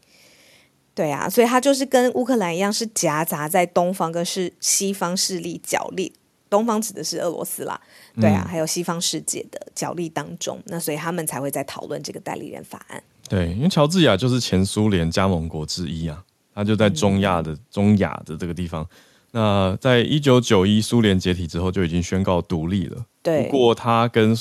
[0.94, 6.12] 对啊，所以他就是跟乌克兰一样，是夹杂在东方跟是西方势力角力。
[6.50, 7.80] 东方指的是俄罗斯啦，
[8.20, 10.60] 对啊，还有西方世界的角力当中。
[10.66, 13.02] 那所以他们才会在讨论这个代理人法案。
[13.26, 16.22] 对，因为乔治亚就是前苏联加盟国之一啊，
[16.54, 18.86] 他就在中亚的中亚的这个地方。
[19.30, 23.02] 那在一九九一苏联解体之后，就已经宣告独立了。
[23.22, 24.36] 对，不过他跟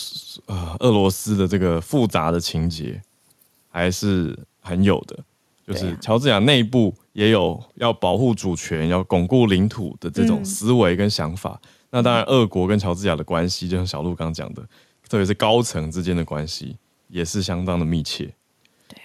[0.47, 3.01] 呃俄罗斯的这个复杂的情节
[3.69, 5.17] 还是很有的。
[5.71, 11.59] 就是乔治亚内部也有要保护主权、要巩固领土的这种思维跟想法。
[11.89, 14.61] 那当然，俄国跟乔治亚的关系，就像小鹿刚讲的，
[15.07, 18.33] 特别是高层之间的关系，也是相当的密切。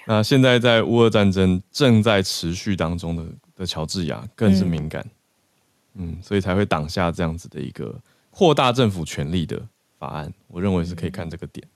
[0.07, 3.25] 那现在在乌俄战争正在持续当中的
[3.57, 5.05] 的乔治亚，更是敏感。
[5.95, 7.99] 嗯，所以才会挡下这样子的一个
[8.31, 9.61] 扩大政府权力的
[9.99, 10.33] 法案。
[10.47, 11.67] 我认为是可以看这个点。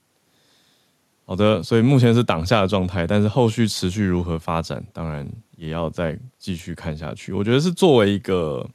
[1.31, 7.31] 好的，所以目前是挡下的状态，但是后续持续如何发展，当然也要再继续看下去。
[7.31, 8.69] 我觉得是作为一个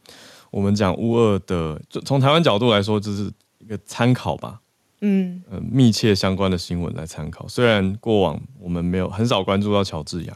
[0.50, 4.58] 我们讲乌二的，从台湾角度来说，就是一个参考吧。
[5.02, 7.46] 嗯，呃，密切相关的新闻来参考。
[7.46, 10.34] 虽然过往我们没有很少关注到乔治亚，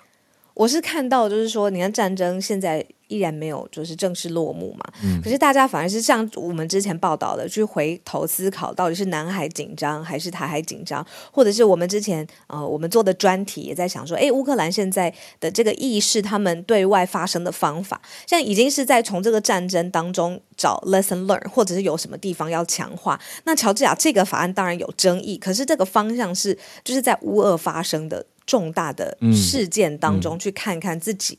[0.52, 2.84] 我是看到就是说，你看战争现在。
[3.10, 4.92] 依然没有就是正式落幕嘛，
[5.22, 23.20] 可是大家反而是像我们之前报道的，去回头思考到底是南海紧张还是台海紧张，或者是我们之前呃我们做的专题也在想说，哎，乌克兰现在的这个意识，他们对外发声的方法，现在已经是在从这个战争当中找 lesson learn，或者是有什么地方要强化。
[23.44, 31.38] 那乔治亚这个法案当然有争议，可是这个方向是就是在乌俄发生的重大的事件当中去看看自己。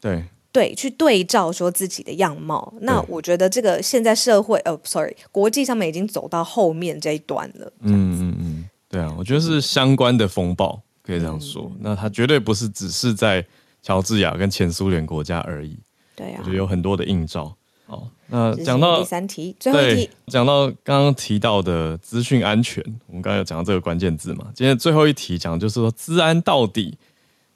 [0.00, 2.72] 对对，去对照说自己的样貌。
[2.82, 7.72] 那我觉得这个现在社会，呃，sorry，国际上面已经走到后面这一段了。
[7.80, 11.68] 嗯嗯嗯，对啊，我觉得是相关的风暴可以这样说。
[11.80, 13.44] 那它绝对不是只是在
[13.82, 15.76] 乔治亚跟前苏联国家而已。
[16.14, 17.52] 对啊，我觉得有很多的映照。
[17.86, 24.46] 好，那讲到第三题，最后一题，讲到刚刚提到的资讯安全，我们刚刚有讲到这个关键字嘛？
[24.54, 26.96] 今天最后一题讲就是说，资安到底，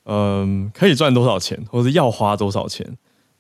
[0.09, 2.85] 嗯，可以赚多少钱，或者要花多少钱？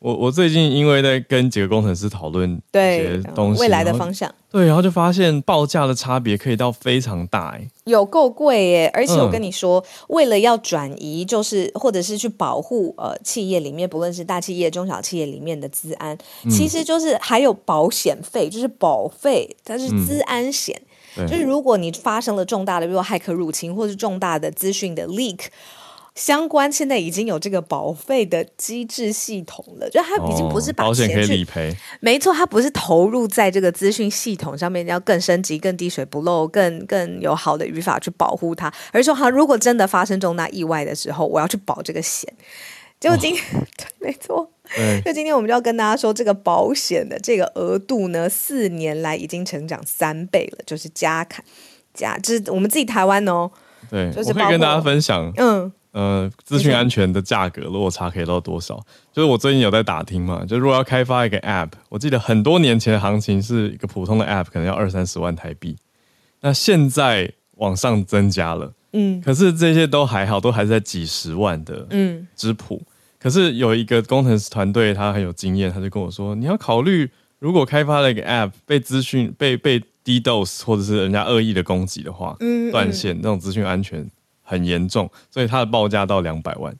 [0.00, 8.90] 我我最近因为在跟几个工程师讨论一些东西，未来的方向，对，然后就发现报价的差别可以到非常大，哎，有够贵耶！
[8.94, 16.16] 而且我跟你说，为了要转移，就是或者是去保护呃企业里面，不论是大企业、中小企业里面的资安，
[16.48, 20.80] 其实就是还有保险费，就是保费，它是资安险，
[21.26, 25.46] 就是如果你发生了重大的，比如说骇客入侵，或是重大的资讯的 leak。
[26.18, 42.28] 相关现在已经有这个保费的机制系统了，就它已经不是把钱去理赔，没错，它不是投入在这个资讯系统上面，要更升级、更滴水不漏、更更有好的语法去保护它，而是说，哈，如果真的发生重大意外的时候，我要去保这个险。
[42.98, 43.44] 结果今天，
[43.78, 44.50] 对，没错，
[45.04, 51.44] 就今天我们就要跟大家说，这个保险的这个额度呢，四年来已经成长三倍了，就是加卡
[51.94, 53.48] 加，就是我们自己台湾哦，
[53.88, 55.72] 对，就是可以跟大家分享，嗯。
[55.92, 58.76] 呃，资讯安全的价格落差可以到多少？
[59.12, 65.76] 就是我最近有在打听嘛，就如果要开发一个 App，我记得很多年前的行情是一个普通的 App 可能要二三十万台币，
[66.42, 72.82] 那现在往上增加了，嗯，可是这些都还好，都还是在几十万的，嗯，之谱。
[73.18, 84.08] 可是有一个工程师团队，他很有经验，他就跟我说，你要考虑，如果开发了一个 App 被资讯被被 DDoS 或者是人家恶意的攻击的话，嗯，断线那种资讯安全。
[84.48, 86.74] 很严重，所以它的报价到两百万。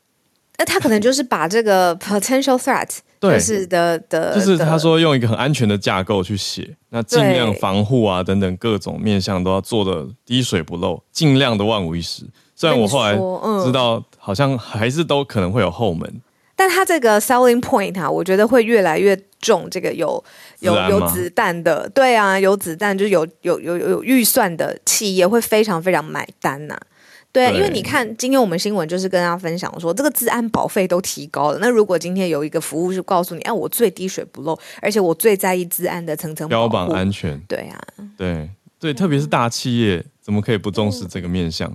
[0.61, 2.89] 那他可能就是把这个 potential threat
[3.21, 12.25] 就，是的的，就是他说用一个很安全的架构去写，那尽量防护啊等等各种面向都要做的滴水不漏，尽量的万无一失。
[12.57, 13.15] 虽然我后来
[13.65, 16.21] 知道，好像还是都可能会有后门。
[16.57, 19.71] 但他这个 selling point 啊，我觉得会越来越重。
[19.71, 20.25] 这个有
[20.59, 26.77] 有有子弹的，对啊，有子弹就有有有有预算的企业会非常非常买单呐。
[27.39, 31.59] 对，因为你看，今天我们新闻就是跟大家分享说，这个治安保费都提高了。
[31.61, 37.81] 那如果今天有一个服务是告诉你，哎，我最滴水不漏，而且我最在意治安的层层标榜安全，对啊，
[38.17, 41.73] 对对，特别是大企业，怎么可以不重视这个面向？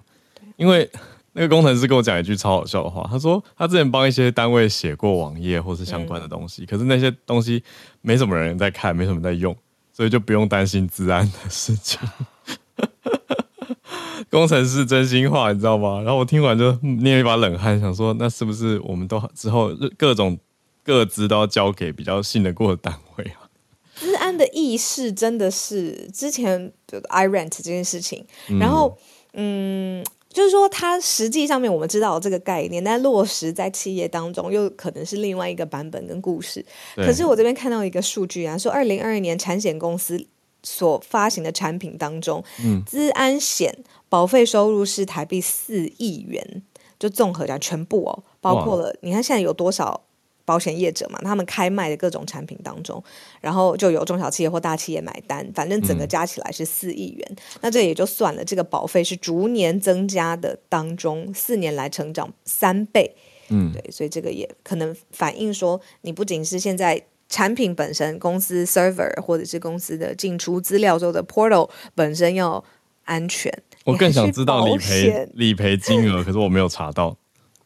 [0.58, 0.90] 因为
[1.32, 7.64] 那个工程师跟我讲一句超好笑的话，他说他之前帮一些单位写过网页或是相关的东西，可是那些东西
[8.02, 9.56] 没什么人在看，没什么在用，
[9.94, 11.98] 所以就不用担心治安的事情。
[14.34, 16.02] 工程师真心话，你知道吗？
[16.02, 20.36] 然后我听完就捏一把冷汗，想说那是不是我们都之后各种
[20.84, 23.46] 各资都要交给比较信得过的单位啊？
[23.96, 26.74] 治安的意识真的是之前
[27.10, 28.26] I rent 这件事情，
[28.60, 28.98] 然后
[29.34, 36.66] 嗯，就是说它实际上面我们知道这个概念，但落实在企业当中又可能是另外一个版本跟故事。
[36.96, 40.26] 可是我这边看到一个数据啊，说二零二二年产险公司
[40.64, 43.72] 所发行的产品当中，嗯，资安险。
[44.14, 46.62] 保费收入是台币四亿元，
[47.00, 50.00] 就综合讲全部哦，包括了你看现在有多少
[50.46, 53.04] 保险业者嘛，他们开卖的各种产品当中，
[53.42, 57.36] 然后就有中小企业或大企业买单，反正整个加起来是四亿元。
[57.62, 63.16] 那这也就算了，这个保费是逐年增加的当中，四年来成长三倍。
[63.50, 72.64] 嗯，对，所以这个也可能反映说，你不仅是现在产品本身，公司 server 或者是公司的进出资料之后的 portal 本身要
[73.06, 73.52] 安全。
[73.84, 77.16] 我更想知道理赔理赔金额，可是我没有查到。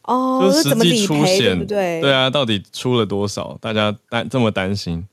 [0.03, 3.58] 哦，就实际出险，对对啊，到底出了多少？
[3.60, 5.06] 大家担这么担心。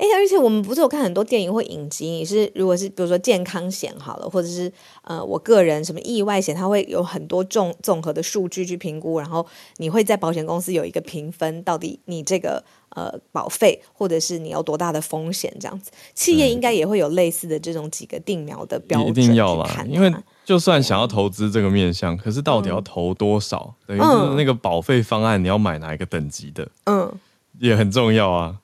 [0.00, 12.64] 哎，而且我们不是有看很多电影或影集，你是如果是比如说健康险好了，或者是呃我个人什么意外险，它会有很多综综合的数据去评估，然后你会在保险公司有一个评分，到底你这个
[12.96, 15.90] 呃保费或者是你有多大的风险这样子。
[16.14, 20.10] 企业应该也会有类似的这种几个定苗的标准，一定要啦，因为
[20.46, 23.74] 就算想要投资这个面向，可是到底要投多少？
[23.86, 26.66] 等于是那个保费方案你要买哪一个等级的？
[26.86, 27.12] 嗯，
[27.58, 28.56] 也很重要啊。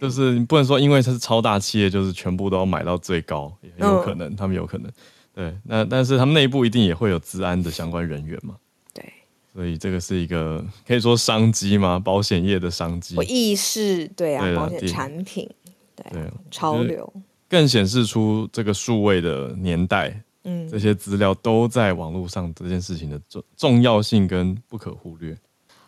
[0.00, 4.90] 就是你不能说，因为它是超大企业，就是全部都要买到最高，也有可能，他们有可能。
[5.34, 8.54] 对，那但是他们内部一定也会有治安的相关人员嘛？
[8.92, 9.04] 对，
[9.54, 11.98] 所以这个是一个可以说商机吗？
[11.98, 13.16] 保险业的商机。
[13.16, 15.48] 我意识对啊，保险产品
[15.96, 17.10] 对潮流，
[17.48, 25.34] 更显示出这个数位的年代，嗯，这些资料都在网络上这件事情的重重要性跟不可忽略。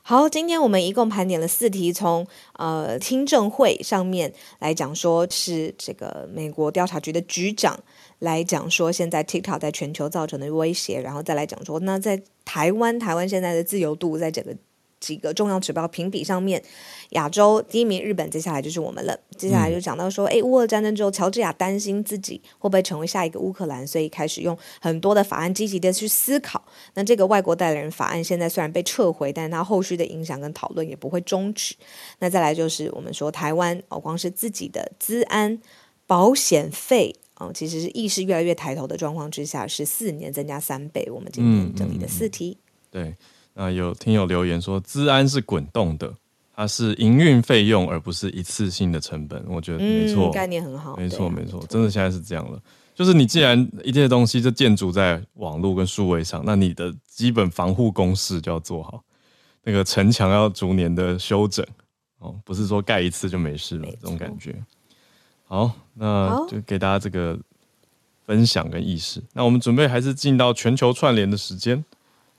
[0.07, 2.27] 好，今天我们一共盘点了四题，从
[2.59, 7.81] 呃听证会上面来讲，说是这个美国调查局的局长
[8.19, 14.55] 来讲说，现在 TikTok 在全球造成的威胁，然后再来讲说，那在台湾，台湾现在的自由度在整个。
[15.05, 16.63] 几个重要指标评比上面，
[17.11, 19.15] 亚洲第一名日本，接下来就是我们了。
[19.37, 26.65] 接下来就讲到说，哎，乌俄战争之后，乔治亚担心自己会不会成为下一个乌克兰，所以开始用很多的法案积极的去思考。
[26.95, 31.75] 那这个外国代理人法案现在虽然被撤回，但是它后续的影响跟讨论也不会终止。
[32.21, 35.61] 那再来就是我们说台湾哦，光是自己的资安
[36.07, 41.07] 保险费哦，其实是意识越来越抬头的状况之下，是四年增加三倍。
[41.11, 42.57] 我们今天整理的四题，
[42.91, 43.15] 对。
[43.55, 46.13] 那有听友留言说，资安是滚动的，
[46.55, 49.45] 它是营运费用，而不是一次性的成本。
[49.49, 52.61] 我觉得没错，概念很好，没错没错，真的现在是这样了。
[52.95, 59.03] 就是你既然一切东西就建筑在网络跟数位上，那你的基本防护公式就要做好，
[59.63, 61.65] 那个城墙要逐年的修整
[62.19, 64.55] 哦，不是说盖一次就没事了这种感觉。
[65.47, 67.39] 好，那就给大家这个
[68.27, 69.23] 分享跟意识。
[69.33, 71.85] 那我们准备还是进到全球串联的时间。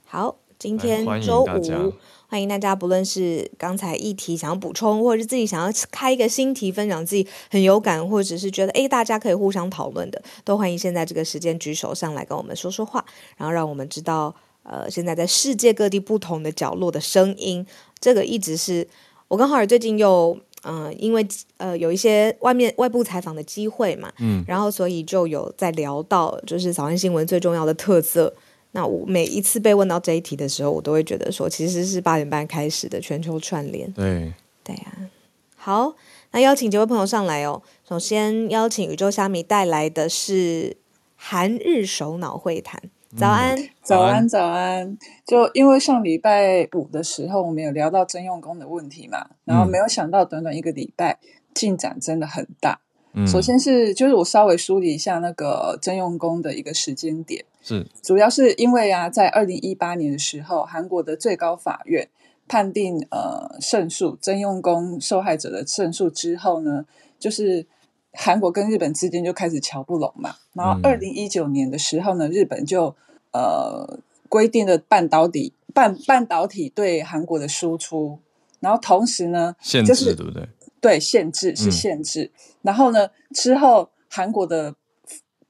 [0.06, 0.36] 好。
[0.58, 1.94] 今天周五，
[2.28, 13.04] 欢迎大家，不论是刚才议题想要补充，或者是自己想要开一个新题分享自己很有感，或者是觉得哎大家可以互相讨论的，都欢迎现在这个时间举手上来跟我们说说话，
[13.38, 14.34] 然后让我们知道
[14.64, 17.66] 呃现在在世界各地不同的角落的声音。
[18.00, 18.88] 这个一直是
[19.28, 21.26] 我跟浩尔最近又嗯因为
[21.58, 28.34] 呃有一些外面外部采访的机会嘛，嗯，然后所以就有在聊到就是早安新闻最重要的特色。
[28.76, 33.90] 那我每一次被问到这一题的时候，我都会觉得说，其实是八点半开始的全球串联。
[33.94, 34.34] 对，
[34.66, 35.10] 对呀。
[35.56, 35.96] 好，
[36.32, 37.62] 那邀请几位朋友上来哦。
[37.88, 40.76] 首先邀请宇宙虾米带来的是
[41.16, 42.82] 韩日首脑会谈。
[43.16, 44.98] 早安，早安，早安。
[45.26, 51.18] 就因为上礼拜五的时候，我们有聊到征用工的问题嘛，然后没有想到短短一个礼拜
[51.54, 52.82] 进展真的很大。
[53.14, 57.46] 嗯首先是就是我稍微梳理一下那个征用工的一个时间点。
[57.68, 62.08] 是，主要是因为啊，在二零一八年的时候，韩国的最高法院
[62.48, 66.86] 判定呃胜诉，征用工受害者的胜诉之后呢，
[67.18, 67.66] 就是
[68.14, 70.36] 韩国跟日本之间就开始瞧不拢嘛。
[70.54, 72.96] 然后二零一九年的时候呢，日本就
[73.34, 74.00] 呃
[74.30, 78.20] 规定了半导体半半导体对韩国的输出，
[78.60, 80.48] 然后同时呢，限制对不对？
[80.80, 82.30] 对，限制是限制。
[82.62, 84.76] 然后呢，之后韩国的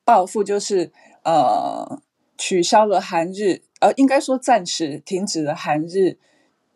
[0.05, 0.93] 报复就是
[1.23, 2.01] 呃。
[2.37, 6.17] 取消了韩日，呃，应该说暂时停止了韩日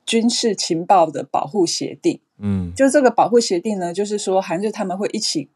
[0.05, 2.19] 军事情报的保护协定。
[2.37, 5.49] 嗯，就这个保护协定呢，就是说韩日他们会一起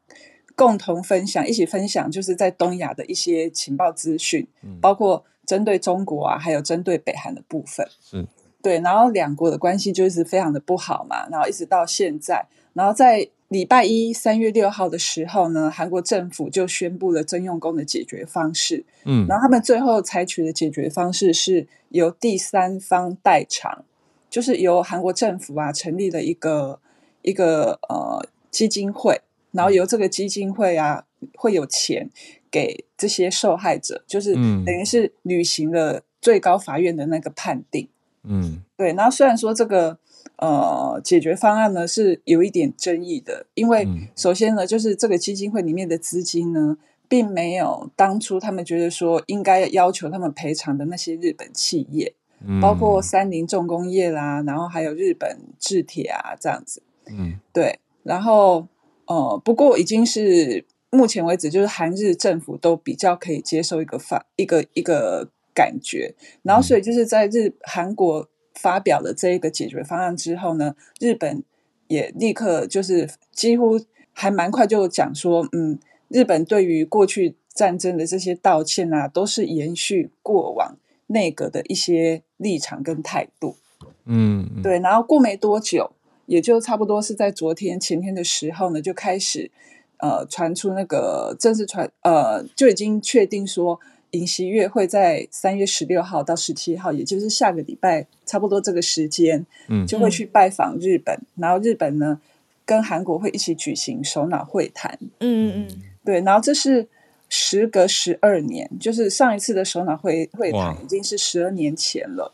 [0.56, 4.47] 共同分享，一起分享就是在东亚的一些情报资讯，
[4.82, 7.88] 包括针对中国啊，还有针对北韩的部分。
[8.01, 8.28] 是，
[8.62, 13.30] 对，然后两国的关系就是非常的不好嘛，然后一直到现在，然后在。
[13.54, 18.84] 礼拜一三月六号的时候呢，韩国政府就宣布了征用工的解决方式。
[19.06, 23.86] 嗯，然后他们最后采取的解决方式是由第三方代偿，
[24.28, 26.80] 就是由韩国政府啊成立了一个
[27.22, 32.10] 一个呃基金会，然后由这个基金会啊会有钱
[32.49, 37.88] 给这些受害者，就是等于是履行了最高法院的那个判定。
[38.24, 38.93] 嗯，对。
[38.93, 39.99] 然后虽然说这个。
[40.38, 46.75] 呃，解决方案呢是有一点争议的，因为首先呢，就是这个基金会里面的资金呢，
[47.07, 52.13] 并没有当初他们觉得说应该要求他们赔偿的那些日本企业，
[52.59, 56.81] 包括三菱重工业啦，然后还有日本制铁啊这样子。
[57.05, 57.79] 嗯，对。
[58.01, 58.67] 然后
[59.05, 68.27] 呃，不过已经是目前为止，就是韩日政府都比较可以接受一个法一个一个感觉，然后所以就是在日韩国。
[68.64, 71.43] 发表了这一个解决方案之后呢，日本
[71.89, 73.78] 也立刻就是几乎
[74.14, 83.57] 还蛮快就讲说，嗯，日本对于过去战争的这些道歉啊，都是延续过往内阁的一些立场跟态度。
[84.05, 84.80] 嗯，对。
[84.80, 85.91] 然后过没多久，
[86.28, 89.51] 也就差不多是在昨天前天的时候呢，就开始
[89.97, 93.82] 呃传出那个正式传呃就已经确定说。
[94.14, 101.20] 尹锡月会在三月十六号到十七号，也就是下个礼拜，差不多这个时间，嗯，就会去拜访日本。
[101.36, 102.22] 然后日本呢，
[102.64, 104.97] 跟韩国会一起举行首脑会谈。
[105.20, 106.22] 嗯嗯嗯，对。
[106.22, 106.88] 然后这是
[107.28, 112.34] 时隔十二年，就是上一次的首脑会会谈已经是十二年前了。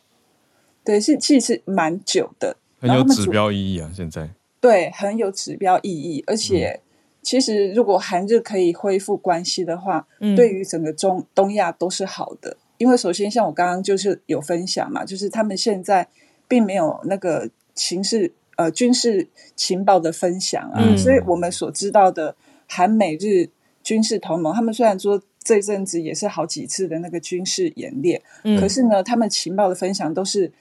[0.83, 3.89] 对，是其实蛮久的，很有指标意义啊。
[3.95, 6.81] 现在对，很有指标意义，而且。
[7.21, 12.57] 其实，如果韩日可以恢复关系的话，对于整个中东亚都是好的。
[12.77, 16.07] 因为首先，像我刚刚就是有分享嘛，就是他们现在
[16.47, 22.35] 并没有那个情势呃军事情报的分享啊，所以我们所知道的
[22.67, 23.49] 韩美日
[23.83, 28.21] 军事同盟，他们虽然说这阵子也是好几次的那个军事演练，
[28.57, 30.51] 可是呢，他们情报的分享都是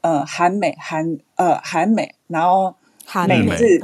[0.00, 2.74] 呃韩美韩呃韩美，然后
[3.28, 3.80] 美日，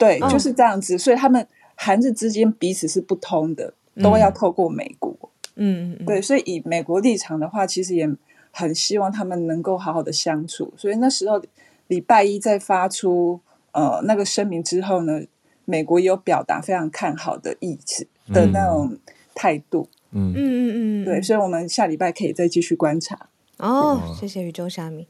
[0.00, 5.14] 对，就是这样子，所以他们韩日之间彼此是不通的，都要透过美国。
[5.56, 8.08] 嗯嗯，对，所以以美国立场的话，其实也
[8.50, 10.72] 很希望他们能够好好的相处。
[10.74, 11.42] 所以那时候
[11.88, 13.38] 礼拜一在发出
[13.72, 15.20] 呃那个声明之后呢，
[15.66, 18.96] 美国也有表达非常看好的意志的那种
[19.34, 19.86] 态度。
[20.12, 23.28] 嗯嗯嗯嗯，对，所以我们下礼拜可以再继续观察。
[23.58, 25.06] 哦，谢谢宇宙虾米。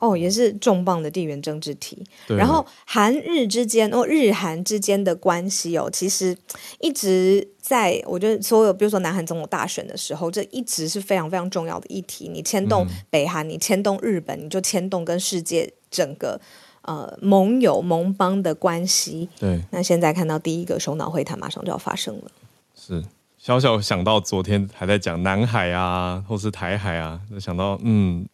[0.00, 2.02] 哦，也是重磅的地缘政治题。
[2.26, 6.36] 然后韩日之间，哦，日韩之间的关系哦，其实
[6.80, 12.28] 一直在我觉得所有，比如说南韩总统大选的时候，这一直是非常非常重要的议题。
[12.28, 16.40] 你牵动北韩，你牵动日本，你就牵动跟世界整个
[16.82, 19.28] 呃盟友盟邦的关系。
[19.38, 19.60] 对。
[19.70, 22.30] 那现在看到第一个首脑会谈马上就要发生了。
[22.74, 23.04] 是
[23.36, 28.26] 小小想到昨天还在讲南海啊，或是台海啊，就想到嗯。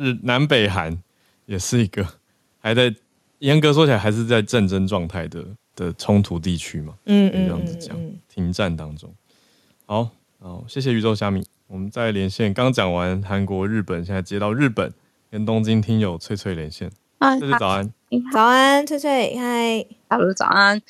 [0.00, 1.02] 日南北韩
[1.44, 2.06] 也是一个
[2.58, 2.94] 还在
[3.40, 5.44] 严格说起来还是在战争状态的
[5.76, 7.96] 的冲突地区嘛，嗯嗯，这样子讲
[8.28, 9.12] 停战当中。
[9.86, 12.52] 好，好，谢谢宇宙虾米，我们再连线。
[12.52, 14.92] 刚讲完韩国、日本，现在接到日本
[15.30, 16.90] 跟东京听友翠翠连线。
[17.18, 17.92] 啊，翠翠早安，
[18.32, 20.80] 早安，翠翠，嗨，Hello，早安。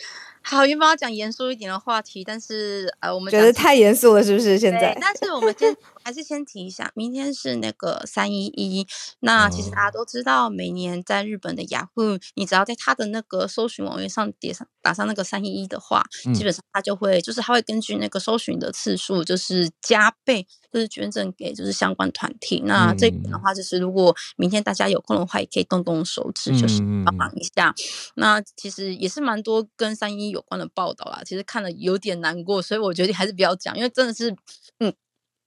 [0.42, 4.58] 好，原本要讲严肃一点的话题，但是呃，我们觉得太严肃了，是不是？
[4.58, 5.76] 现在，但是我们先
[6.10, 8.84] 还是先提一下，明天是那个三一一。
[9.20, 16.02] 那其实大家都知道，每年在日本的雅虎，你只要在他的那个搜寻网页上点上打上那个三一一的话，
[16.34, 22.60] 基本上他就会，就是他会根据那个搜寻的次数，就是加倍，就是捐赠给就是相关团体。
[22.66, 27.72] 那这点的话，就是如果明天大家有空的话，也可以动动手指，就是帮忙一下。
[28.16, 34.34] 那其实也是蛮多跟三一有关的报道啦，其实看了有点难过，所以我决定还是不要讲，因为真的是，
[34.80, 34.92] 嗯。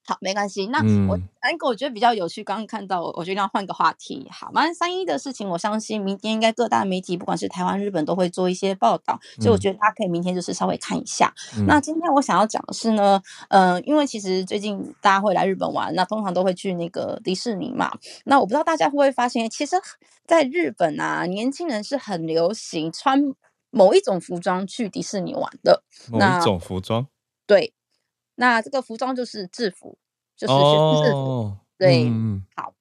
[0.05, 0.67] 好，没关系。
[0.67, 2.43] 那我安哥，我觉得比较有趣。
[2.43, 4.27] 刚刚看到，我觉得要换个话题。
[4.29, 9.17] 好，马上三一的事情，我相信明天应该各大媒体，不管是台湾、日本，都会做一些报道。
[9.39, 11.33] 所以我觉得大家可以明天就是稍微看一下。
[11.67, 17.97] 那今天我想要讲的是呢，嗯，因为其实最近大家会来日本玩，那通常都会去那个迪士尼嘛。
[18.25, 19.77] 那我不知道大家会不会发现，其实
[20.27, 23.33] 在日本啊，年轻人是很流行穿
[23.69, 25.81] 某一种服装去迪士尼玩的。
[26.09, 27.07] 某一种服装？
[27.47, 27.73] 对。
[28.35, 29.97] 那这个服装就是制服，
[30.37, 31.57] 就是学生制服。
[31.77, 32.05] 对，
[32.55, 32.73] 好。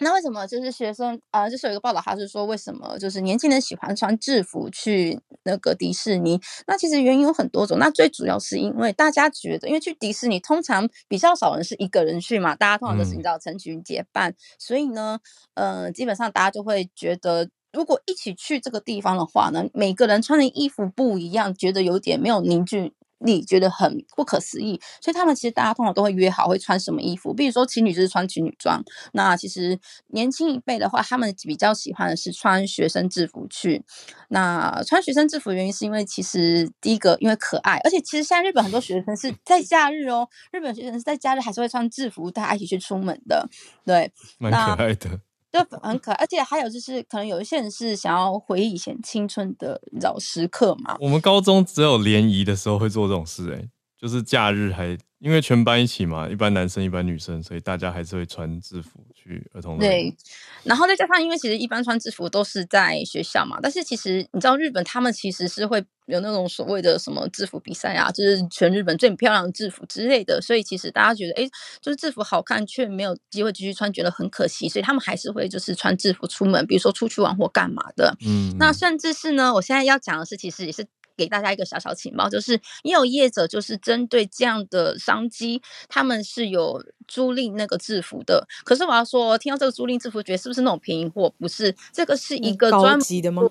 [0.00, 1.50] 那为什么就是学生啊？
[1.50, 6.40] 就是有一个报道，他是说为什么就是年轻人喜欢穿制服去那个迪士尼？
[6.68, 7.80] 那其实原因有很多种。
[7.80, 15.18] 那最主要是因为大家觉得，因为去迪士尼通常比较少人是一个人去嘛，大家通常都是你知道成群结伴，所以呢，
[15.54, 22.94] 呃，基本上大家就会觉得，如果一起去这个地方的话呢，每个人穿的衣服不一样，觉得有点没有凝聚。
[23.20, 27.34] 你觉得很不可思议，所以他们其实大家通常都会约好会穿什么衣服。
[27.34, 33.84] 比如说情侣就是穿情侣装，那其实年轻一辈的话，他们比较喜欢的是穿学生制服去。
[34.28, 43.48] 那穿学生制服原因是因为其实第一个因为可爱，而且其实现在日本很多学生是在假日哦，日本学生是在假日还是会穿制服大家一起去出门的，
[43.84, 45.20] 对，蛮可爱的。
[45.50, 50.96] 就很可爱，而且还有就是，可能有一些人是想要回忆以前青春的老时刻嘛。
[51.00, 53.68] 我们高中只有联谊的时候会做这种事，哎，
[53.98, 60.16] 就是假日还因为全班一起嘛，一般男生一般女生，所以大家还是会穿制服去儿童乐对，
[60.64, 65.84] 然后再加上，因为其实一般穿制服都是在学校嘛，但是其实你知道日本他们其实是会。
[66.08, 71.46] 有那种所谓的什么制服比赛啊，就是全日本最漂亮的制服之类的，所以其实大家觉得，哎，
[71.82, 78.16] 就是制服好看却没有机会继续穿，觉得很可惜，所以他们还是会就是穿制服出门，比如说出去玩或干嘛的。
[78.24, 80.86] 嗯，那甚至是呢，我现在要讲的是，其实也是
[81.18, 88.46] 给大家一个小小情报，就是也有业者就是针对这样的商机，他们是有租赁那个制服的。
[88.64, 91.28] 可是我要说，听到这个租赁制服，觉得是不是那种便宜货？
[91.38, 93.42] 不是，这个是一个专级的吗？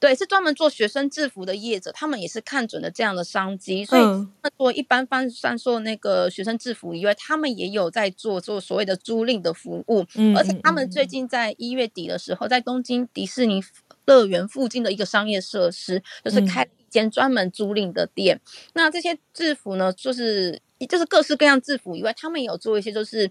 [0.00, 4.02] 对，是专门做学生制服的业者，他们也是看准了这样的商机，所以
[4.42, 10.04] 那做一般方贩售那个学生制服以外，他们也有在做做所谓的租赁的服务，
[10.36, 13.62] 而且他们最近在一月底的时候，在东京迪士尼
[14.04, 18.40] 乐园附近的一个商业设施，就是开一间专门租赁的店。
[18.72, 23.30] 那这些制服呢，就是就是各式各样制服以外，他们也有做一些就是。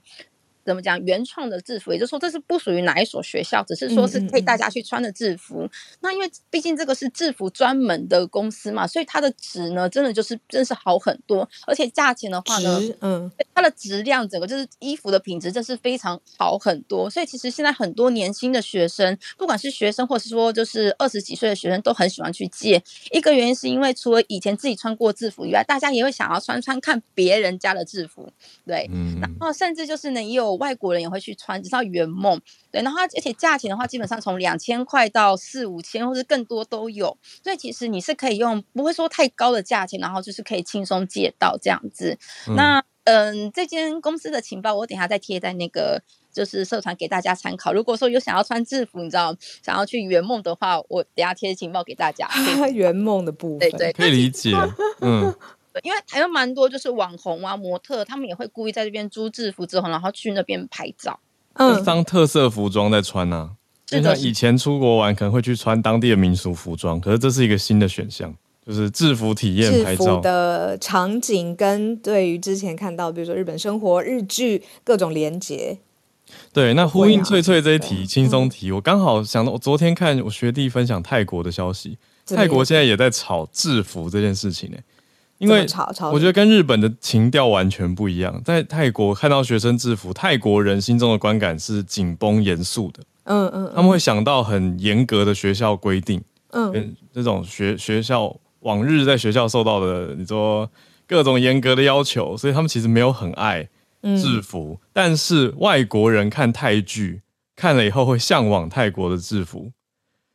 [0.66, 5.70] 怎么讲原创的制服，也就是说这是不属于哪一所学校，只是说是可以大家去穿的制服。
[6.02, 17.10] 那因为毕竟这个是制服专门的公司嘛，所以它的质呢，真的就是真是好很多，而且价钱的话呢，嗯，它的质量整个就是衣服的品质，这是非常好很多。
[17.10, 22.82] 所以其实现在很多年轻的学生，不管是学生或是说就是二十几岁的学生，都很喜欢去借。
[23.12, 28.32] 一个原因是因为除了以前自己穿过制服以外，大家也会想要穿穿看别人家的制服，
[28.66, 28.90] 对，
[29.22, 32.40] 然后甚至就是呢，也有外国人也会去穿，知道圆梦，
[32.72, 42.18] 对，然后而且价钱的话，基本上从两千块到四五千或是更多都有，所以其实你是可以用不会说太高的价钱，然后就是可以轻松借到这样子。
[42.56, 46.02] 那嗯，这间公司的情报我等下再贴在那个
[46.32, 47.74] 就是社团给大家参考。
[47.74, 52.30] 如果说有想要穿制服，你知道想要去圆梦的话，我等下贴情报给大家。
[52.74, 54.52] 圆梦的部分，对对，可以理解，
[55.02, 55.36] 嗯。
[55.82, 61.20] 因为台湾蛮多就是网红啊、模特，他们也会故意在这边租制服之后，然后去那边拍照，
[61.54, 63.52] 嗯，当特色服装在穿呢。
[63.86, 68.34] 就像以前出国玩可能会去穿当地的民俗服装，可是这是一个新的选项，
[68.66, 75.78] 就是制服体验拍照的场景，跟对于之前看到，比如说日本生活、日剧各种连结。
[76.52, 84.78] 对，那呼应翠翠这一题轻松题，我刚好想到，我昨天看我学弟分享泰国的消息，泰国现在也在炒制服这件事情呢。
[85.44, 85.66] 因为
[86.12, 100.70] 我觉得跟日本的情调完全不一样，在泰国看到学生制服，泰国人心中的观感是紧绷严肃的，嗯嗯，他们会想到很严格的学校规定，嗯，这种学学校往日在学校受到的，你说
[101.06, 103.68] 各种严格的要求，所以他们其实没有很爱
[104.02, 107.22] 制服，但是外国人看泰剧
[107.56, 109.74] 看了以后会向往泰国的制服，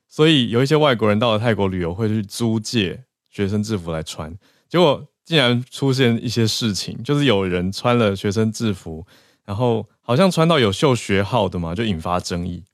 [0.07, 3.05] 所以有一些外国人到了泰国旅游会去租借
[3.39, 4.37] 学生制服来穿。
[4.69, 9.07] 结果竟然出现一些事情，就是有人穿了学生制服，
[9.45, 12.65] 然后好像穿到有绣学号的嘛，就引发争议。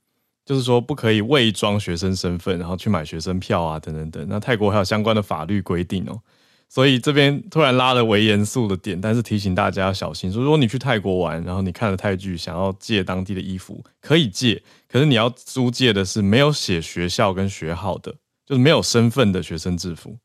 [0.43, 4.25] 就是说不可以伪装学生身份，然后去买学生票啊，等等等。
[4.29, 6.21] 那泰国还有相关的法律规定哦，
[6.69, 10.31] 所以这边突然拉了为严肃的点，但是提醒大家要小心。
[10.31, 18.13] 说如果你去泰国玩，然后你看了泰剧，想要借当地的衣服，可以借，可是你要租借的是没有写学校跟学号的，
[18.45, 20.15] 就是没有身份的学生制服。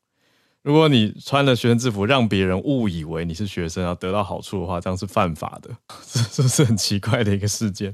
[0.63, 5.69] 如果你穿了学生制服，让别人误以为你是学生，要得到好处的话，这样是犯法的，
[6.11, 7.93] 这 这是很奇怪的一个事件？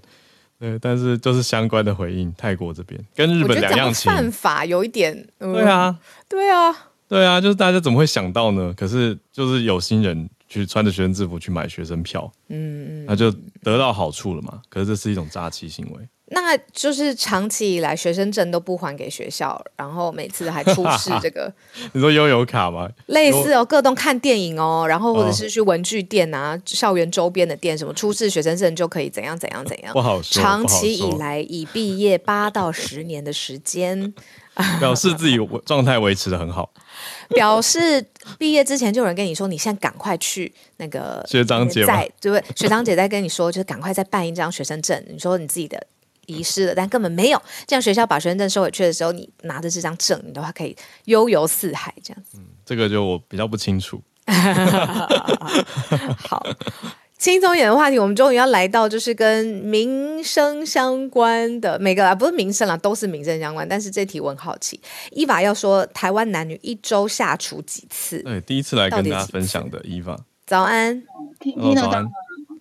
[0.59, 5.97] 对，但是就是相关的回应，泰国这边跟日本两样情，犯法有一点，对啊，
[6.27, 6.75] 对啊，
[7.07, 8.73] 对啊，就是大家怎么会想到呢？
[8.75, 13.31] 可是就是有心人去穿着学生制服去买学生票，嗯嗯，那就
[13.61, 14.61] 得到好处了嘛？
[14.69, 16.07] 可是这是一种诈欺行为。
[16.29, 21.49] 那就是长期以来学生证都不还给学校，然后每次还出示这个。
[21.93, 22.89] 你说悠游卡吗？
[23.07, 29.91] 类似哦，各栋看电影哦，然后或者是去文具店啊、校园周边的店，什么出示学生证就可以怎样怎样怎样。
[29.95, 30.41] 不好说。
[30.41, 34.13] 长期以来已毕业八到十年的时间，
[34.81, 36.69] 表示自己状态维持的很好。
[37.29, 38.05] 表示
[38.37, 42.55] 毕业之前就有人跟你说，你现在赶快去那个学长姐在，对不对？
[42.55, 45.03] 学长姐在跟你说，就是赶快再办一张学生证。
[45.07, 45.87] 你说你自己的。
[46.29, 47.41] 遗失了，但根本没有。
[47.65, 52.37] 这样学校把学生证收回去的时候，你拿着这张证，你的话可以悠游四海这样子。
[52.37, 54.01] 嗯，这个就我比较不清楚。
[56.19, 56.45] 好，
[57.17, 63.67] 轻松一点的话题，我们终于要来到就是跟民生相关的每个啊，不是民生啦，都是民生相关。
[63.67, 64.79] 但是这题我很好奇，
[65.11, 68.19] 伊娃要说台湾男女一周下厨几次？
[68.21, 70.15] 对，第一次来跟大家分享的伊娃，
[70.45, 71.03] 早安，
[71.39, 72.03] 听听得到。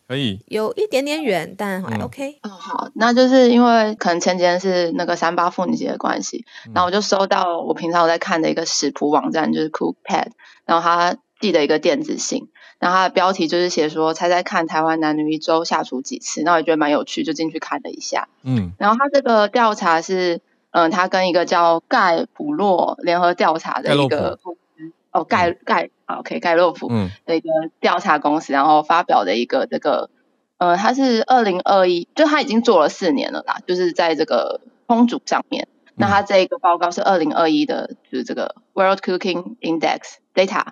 [0.08, 2.38] 可以有一点点远，但还 OK。
[2.42, 10.28] 哦，好，那就是因为可能前几天是那个三八妇女节的关系，然后我就收到我平常我在看的一个食谱网站，就是 Cookpad，
[10.64, 12.46] 然后他寄的一个电子信，
[12.78, 18.28] 然后它的标题就是写说猜猜看台湾男女一周下厨几次，那我觉得蛮有趣，就进去看了一下。
[18.42, 25.90] 嗯，然后它这个调查是，嗯，它跟一个叫盖普洛联合调查的一个公司，哦，盖盖。
[26.06, 26.88] OK，盖洛夫
[27.24, 27.48] 的一个
[27.80, 30.08] 调查公司，然后发表的一个这个，
[30.56, 35.66] 呃，他是二零二一，就他已经做了四年了啦，就是在这个烹煮上面。
[35.96, 39.98] 那他这个报告是二零二一的，就是这个 World Cooking Index
[40.32, 40.62] Data。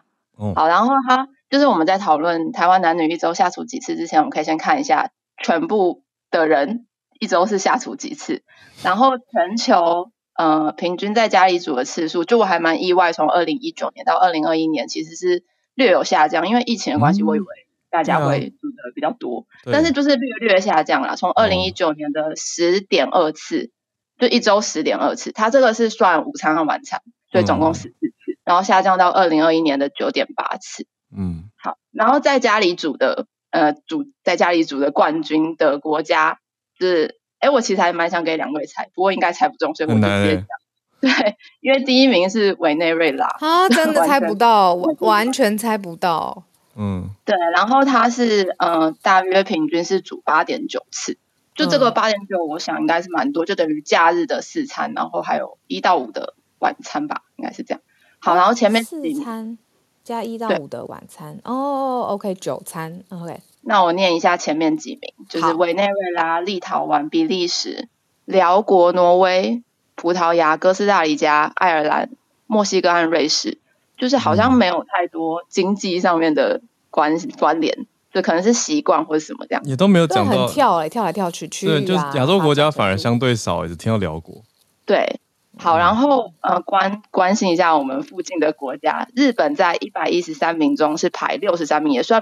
[0.54, 6.02] 好，然后他就是我们在讨论台湾男女一周下厨几次之前，我们可以先看一下全部
[6.32, 6.88] 的人
[7.20, 8.42] 一周是下厨几次，
[8.82, 10.10] 然后全球。
[10.36, 15.44] 呃，平均在家里煮的次数，就我还蛮意外，从二零一九年到二零二一年，其实是
[15.74, 17.46] 略有下降，因为疫情的关系，我以为
[17.88, 21.14] 大家会煮的比较多，但是就是略略下降啦。
[21.14, 23.70] 从二零一九年的十点二次，
[24.18, 27.00] 就一周十点二次，它这个是算午餐和晚餐，
[27.30, 30.84] 所以总共十四次，然后下降到二零二一年的九点八次。
[31.16, 36.38] 嗯，好，然后在家里煮的呃煮在家里煮的冠军的国家，
[36.78, 40.46] 是哎，我其实还蛮想给两位猜，不过应该猜不中，所以我就直接讲。
[41.00, 46.44] 对，因为第一名是委内瑞拉啊，真的猜不到， 完全猜不到。
[46.76, 51.18] 嗯，对，然后他是呃，大约平均是煮八点九次，
[51.54, 57.82] 就这个八点九，我想应该是蛮多，就等于假日的四餐，然后还有一到五的晚餐吧，应该是这样。
[58.18, 59.58] 好，然后前面四餐
[60.04, 63.40] 加一到五的晚餐，哦，OK，九餐，OK。
[63.62, 67.88] 那我念一下前面几名，就是委内瑞拉、立陶宛、比利时、
[68.24, 69.62] 辽国、挪威、
[69.94, 72.10] 葡萄牙、哥斯达黎加、爱尔兰、
[72.46, 73.58] 墨西哥和瑞士。
[73.96, 81.66] 就是好像没有太多经济上面的关关联，就可能是习惯或者什么这样，也都没有讲到跳来跳来跳去去。
[81.66, 84.42] 对，就是亚洲国家反而相对少，只听到辽国。
[84.84, 85.20] 对，
[85.56, 92.20] 好，然后呃关关心一下我们附近的国家，日本在一百一十三名中是排六十三名，也算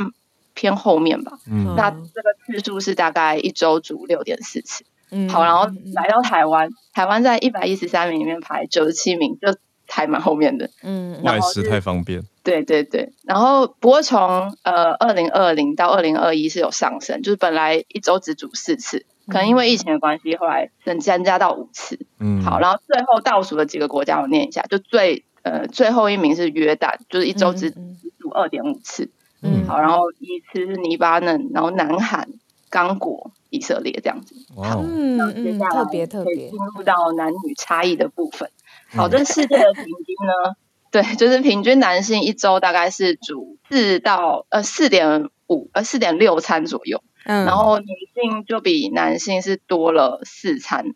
[0.55, 1.39] 偏后面吧。
[1.51, 4.85] 嗯，那这个次数是大概一周煮六点四次。
[5.11, 9.57] 嗯，好，然后来到台湾，台湾在一百一十三名里面排九十七名，就。
[9.95, 13.12] 还蛮后面的，嗯，外食太方便，对对对。
[13.24, 21.99] 然后不过从呃二零二零到二零二一是有上升，就是本来一周只煮四次，可能因为疫情的关系，后来增增加到五次。
[22.18, 27.79] 嗯，好，然后最后倒数的几个国家我念一下，就最呃最后一名是约旦，就是一周只只
[28.18, 29.11] 煮二点五次。
[29.43, 32.29] 嗯，好，然后依次是黎巴嫩，然后南韩、
[32.70, 34.35] 刚果、以色列这样子。
[34.55, 38.51] 哇，嗯嗯，特别特别进入到男女差异的部分。
[38.95, 40.57] 好，这世界的平均呢？
[40.93, 50.87] 对，就是平均男性一周大概是煮四到呃四点五呃四点六餐左右，嗯，然后女性就比男性是多了四餐，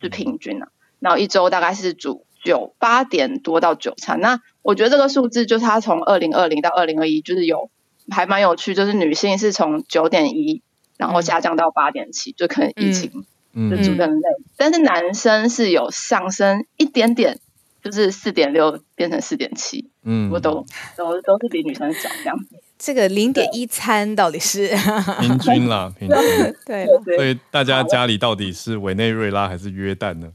[0.00, 0.68] 就平均啊，
[1.00, 4.20] 然后一周大概是煮九八点多到九餐。
[4.20, 7.70] 那我觉得这个数字就是它从二零二零到二零二一，就是有
[8.10, 10.62] 还蛮有趣，就是女性是从九点一，
[10.96, 13.24] 然后下降到八点七，就可能疫情。
[13.54, 14.22] 就煮的很累，
[14.56, 17.38] 但是男生是有上升一点点，
[17.84, 20.64] 就是四点六变成四点七，嗯，我都
[20.96, 22.61] 都都是比女生少这样子。
[22.84, 24.66] 这个零点一餐到底是
[25.20, 26.18] 平均啦， 平均。
[26.66, 26.84] 对，
[27.16, 30.32] 所以大家家里到底是委内瑞拉还是约旦呢？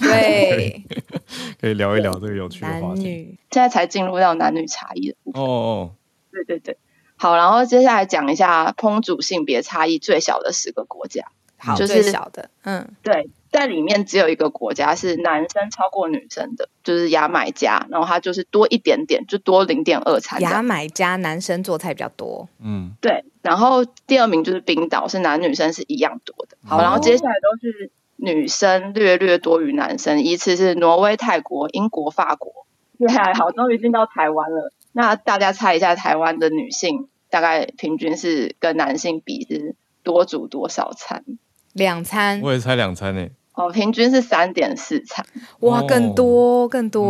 [0.00, 0.82] 对，
[1.60, 3.36] 可以聊一聊这个有趣的话题。
[3.50, 5.42] 现在才进入到男女差异的部分。
[5.42, 5.90] 哦哦，
[6.32, 6.78] 对对对，
[7.16, 11.22] 好，然后接下来讲一下烹煮性别差异最小的十个国家。
[11.58, 20.40] 好就是小的，嗯，对，在里面只有一个国家是男生超过女生的，就是牙买加，然后它就是多一点点，就多零点二餐。
[20.40, 23.24] 牙买加男生做菜比较多，嗯，对。
[23.42, 26.56] 然后第二名就是冰岛，是男女生是一样多的。
[26.64, 32.52] 好，然后接下来都是女生略略多于男生，依次是挪威、泰国、英国、法国。
[32.98, 34.72] 接下来好，终于进到台湾了。
[34.92, 41.24] 那大家猜一下，台湾的女性大概平均是跟男性比是多煮多少餐？
[41.72, 43.28] 两餐，我也猜两餐呢。
[43.66, 45.24] 哦，平均是三点四餐，
[45.60, 47.02] 哇，更多更多。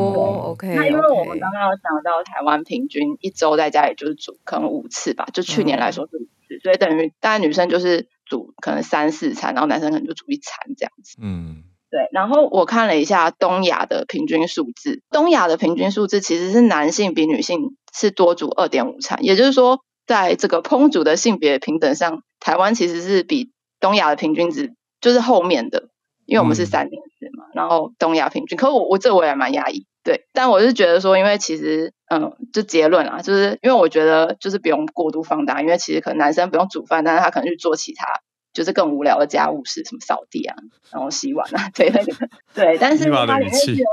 [0.50, 11.16] OK，那因为我们刚刚有讲到台湾平均一周在家里就是煮可能五次吧，就去年来说是五次，所以等于大概女生就是煮可能三四餐，然后男生可能就煮一餐这样子。
[11.22, 12.08] 嗯，对。
[12.12, 23.52] 然后我看了一下东亚的平均数字，东亚的平均数字其实是男性比女性是多煮二点五餐，也就是说，在这个烹煮的性别平等上，台湾其实是比。
[23.82, 25.88] 东亚的平均值就是后面的，
[26.30, 38.06] 因为我们是三点四嘛，然后东亚平均，可我我这我也蛮压抑，对，但我是觉得说，因为其实嗯，就结论啊，就是因为我觉得就是不用过度放大，因为其实可能男生不用煮饭，但是他可能去做其他
[38.52, 40.54] 就是更无聊的家务事，什么扫地啊，
[40.92, 42.14] 然后洗碗啊这一类的，
[42.54, 43.84] 对，但是它里面是有，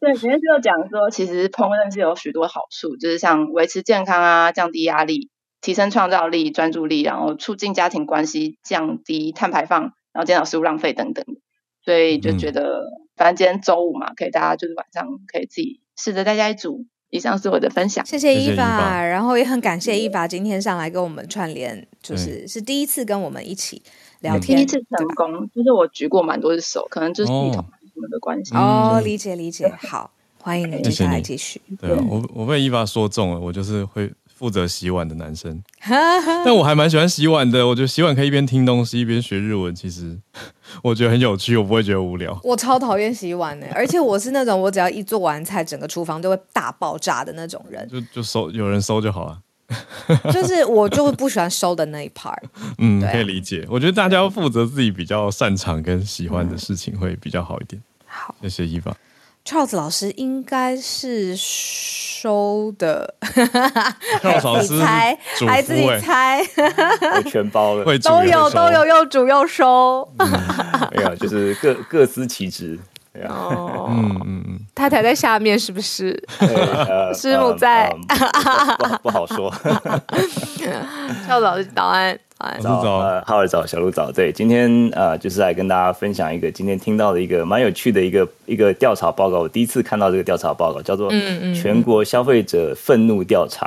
[0.00, 5.30] 对，里面就有讲说，其实烹饪是有许多好处，就是像维持健康啊，降低压力。
[5.60, 11.24] 提升创造力、专注力，然后促进家庭关系，降低碳排放，然后减少食物浪费等等。
[11.84, 12.82] 所以就觉得，
[13.14, 16.84] 反正今天周五嘛，可以大家就是晚上可以自己试着在家里煮。
[17.10, 23.80] 以上是我的分享，谢谢伊法，然后也很感谢伊法今天上来跟我们串联，就是是第一次跟我们一起
[24.20, 27.64] 聊天，第一次成功，就是我举过蛮多的手，可能就是系统
[27.94, 28.54] 什么的关系。
[28.54, 30.10] 哦，理解理解，好，
[30.42, 31.62] 欢迎你接下来继续。
[31.80, 34.12] 对啊，我我被伊法说中了，我就是会。
[34.38, 35.60] 负责洗碗的男生，
[36.44, 37.66] 但我还蛮喜欢洗碗的。
[37.66, 40.16] 我觉得洗碗可以一边听东西一边学日文，其实
[40.80, 42.38] 我觉得很有趣，我不会觉得无聊。
[42.44, 47.88] 我超讨厌洗碗的，而且我是那种我只要一做完菜，整个厨房就会大爆炸的那种人。
[47.88, 49.40] 就就收有人收就好了。
[50.32, 52.38] 就是我就会不喜欢收的那一 part。
[52.78, 53.66] 嗯，可以理解。
[53.68, 57.82] 我觉得大家要负责自己比较擅长跟喜欢的事情会比较好一点。
[58.06, 58.96] 好，谢谢伊凡。
[59.44, 61.34] Charles 老师应该是
[62.20, 63.14] 收的
[64.20, 65.16] ，Charles 老师猜，
[65.46, 66.42] 还自己猜，
[67.30, 70.08] 全包了，都有都有又煮又收，
[70.90, 72.76] 没有，就是各各司其职。
[73.28, 76.20] 哦，嗯嗯嗯，太太在下面是不是？
[77.14, 77.92] 师母在，
[79.02, 79.52] 不好说。
[81.26, 81.92] 校早早
[82.38, 84.12] 安，早呃，浩儿早，小鹿早。
[84.12, 89.40] 对，今天呃，就是来跟大家分享一个今天听到的一个蛮有趣的一个一个调查报告。
[89.40, 91.10] 我第一次看到这个调查报告，叫做
[91.60, 93.66] 《全国消费者愤怒调查》。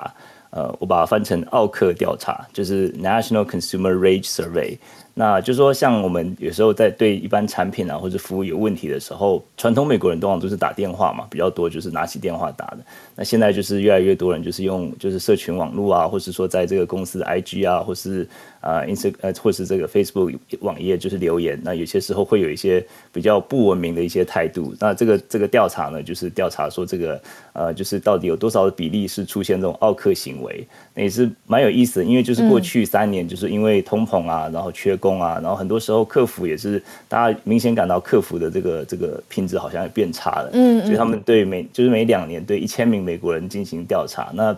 [0.51, 4.77] 呃，我把它翻成奥克调查，就是 National Consumer Rage Survey。
[5.13, 12.79] 那就是说，像我们有时候在对一般产品啊或者服务有问题的时候，传统美国人通常都是打电话嘛，比较多就是拿起电话打的。
[13.15, 18.27] 那现在就是越来越多人就是用就是社群网络啊，或是说在这个公司的 IG 啊，或是
[18.61, 21.59] 啊 Ins 呃或是这个 Facebook 网页就是留言。
[21.63, 24.73] 那有些时候会有一些比较不文明的一些态度。
[24.79, 27.21] 那这个这个调查呢，就是调查说这个
[27.53, 32.05] 呃就是到底有多少的比例是出现这种奥克行为，那也是蛮有意思的。
[32.05, 40.49] 因为就是过去三年就是因为通膨啊，然后缺工啊，然后很多时候客服也是大家明显感到客服的这个这个品质好像也变差了。
[40.53, 44.55] 嗯，所以他们对每就是每两年对一千名美国人进行调查，那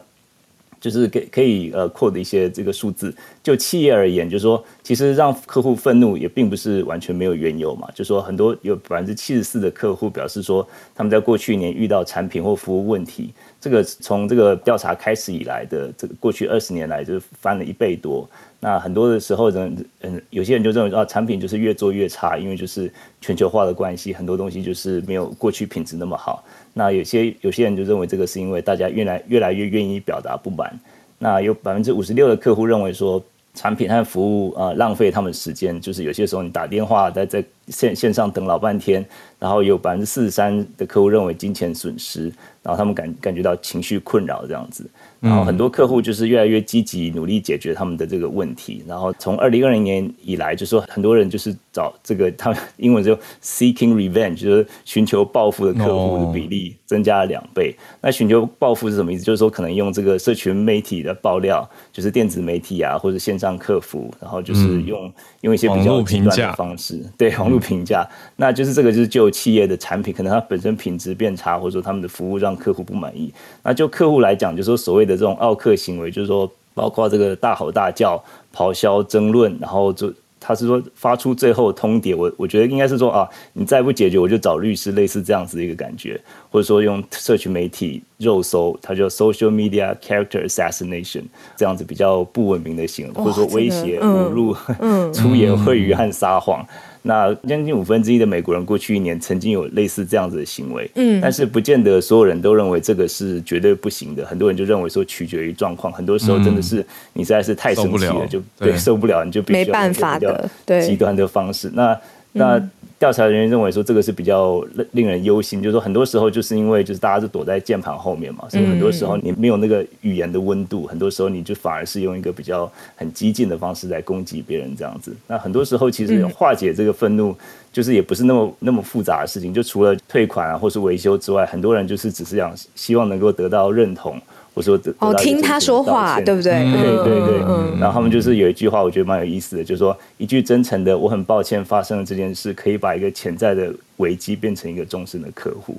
[0.84, 3.16] 就是给可以呃扩的一些这个数字。
[3.42, 7.88] 就企业而言，就是说，其实让客户愤怒也并不是完全没有缘由嘛。
[7.96, 13.34] 就说很多有百分之七十四的客户表示说，他们在过去一年遇到产品或服务问题。
[13.62, 18.30] 这个从这个调查开始以来的这个过去二十年来，就是翻了一倍多。
[18.60, 26.44] 那很多的时候，人嗯，有些人就认为啊，产品就是越做越差，因为就是全球化的关系，很多东西就是没有过去品质那么好。
[26.74, 30.78] 那有些有些人就认为这个是因为大家越来越来越愿意表达不满。
[31.20, 39.06] 那有百分之五十六的客户认为说，产品和服务啊浪费他们时间，就是有些时候你打电话在在线线上等老半天。
[39.44, 42.32] 然后有百分之四十三的客户认为金钱损失，
[42.62, 44.90] 然后他们感感觉到情绪困扰这样子。
[45.20, 48.84] 然后很多客户就是越来越积极努力解决他们的这个问题。
[48.86, 57.74] 然后从二零二零年以来，就说很多人就是找这个，他们英文就 seeking revenge，就是寻求报复的客户的比例增加了两倍。
[58.02, 59.24] 那寻求报复是什么意思？
[59.24, 65.10] 就是说可能用这个社群媒体的爆料，就是电子媒体啊，或者线上客服，然后就是用
[65.42, 68.06] 用一些比较极端的方式，对网络评价。
[68.36, 73.34] 那就是这个就是就企业的产品，可能它本身品质变差，或者说他们的服务让客户不满意。
[73.64, 75.14] 那就客户来讲，就说所谓的。
[75.14, 78.22] 这种奥克行为，就是说，包括这个大吼大叫、
[78.54, 82.14] 咆哮、争论，然后就他是说发出最后通牒。
[82.18, 86.20] 我我觉得应该是说啊，你再不解决，我就找律师，类似这样子的一个感觉，
[86.52, 91.22] 或者说用社群媒体肉搜，它叫 social media character assassination，
[91.56, 94.54] 这样子比较不文明的行为，或者说威胁、侮辱、
[95.14, 96.66] 出言秽语和撒谎。
[97.06, 104.26] 那将近五分之一的美国人过去一年曾经有类似这样子的行为，嗯，但是不见得所有人都认为这个是绝对不行的。
[104.26, 111.70] 很多人就认为说取决于状况，很多时候真的是你实在是太生气了，就对受不了，你就必须没办法的，对极端的方式。
[111.74, 112.00] 那
[112.34, 112.62] 那。
[113.00, 125.14] 调查人员认为说这个是比较令人忧心，就是说很多时候就是因为就是大家是躲在键盘后面嘛，所以很多时候你没有那个语言的温度，很多时候你就反而是用一个比较很激进的方式来攻击别人这样子。
[125.28, 127.36] 那很多时候其实化解这个愤怒，
[127.74, 134.18] 就是也不是那么那么复杂的事情，就除了退款啊或是维修之外，很多人就是只是想希望能够得到认同。
[134.54, 136.52] 我说哦，听他说话，对不对？
[136.72, 137.80] 对对对。
[137.80, 143.74] 然后他们就是有一句话，我觉得蛮有意思的，就是说一句真诚的“我很抱歉发生了这件事”，可以把一个潜在的。
[144.04, 145.78] 危机变成一个终身的客户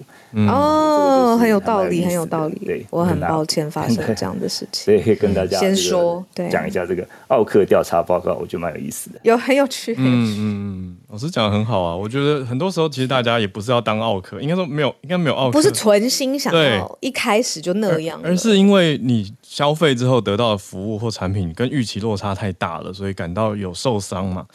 [0.48, 2.58] 哦，很有道理，很有道理。
[2.64, 9.94] 对我很抱歉发生这样的事情，所以可以跟大家先说，对，讲一下这个奥克调查报告，我觉得蛮有意思的，有很有趣。
[9.98, 24.46] 嗯嗯嗯，老师讲的很好啊，我觉得很多时候其实大家也不是要当奥克，应该说没有，应该没有奥克，不是存心想要一开始就那样，而是因为你消费之后得到的服务或产品跟预期落差太大了，所以感到有受伤嘛，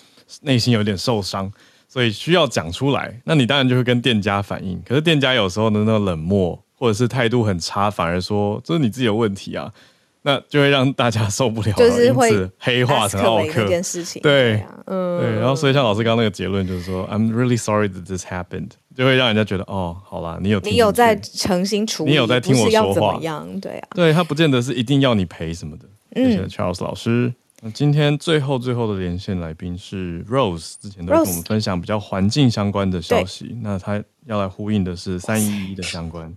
[0.41, 1.51] 内心有点受伤。
[1.89, 4.79] 所以需要讲出来，那你当然就会跟店家反映。
[4.85, 9.73] 可是店家有时候的那个冷漠，或者是态度很差，反而说这是你自己的问题啊，
[10.21, 14.21] 那就会让大家受不了，就是会黑化成奥克这件事情。
[14.21, 15.39] 对，嗯，对。
[15.39, 23.19] 然后所以像老师刚刚那个结论就是说，I'm really sorry that this happened，就会让人家觉得哦，好啦，你有你有在诚心处理，你有在听我说话，
[23.59, 25.85] 对啊，对他不见得是一定要你赔什么的。
[26.13, 27.33] 谢谢 Charles 老师。
[27.61, 33.57] 那今天最后最后的连线来宾是 Rose，之前都跟我们分享比较环境相关的消息。
[33.61, 36.33] 那他要来呼应的是三一一的相关。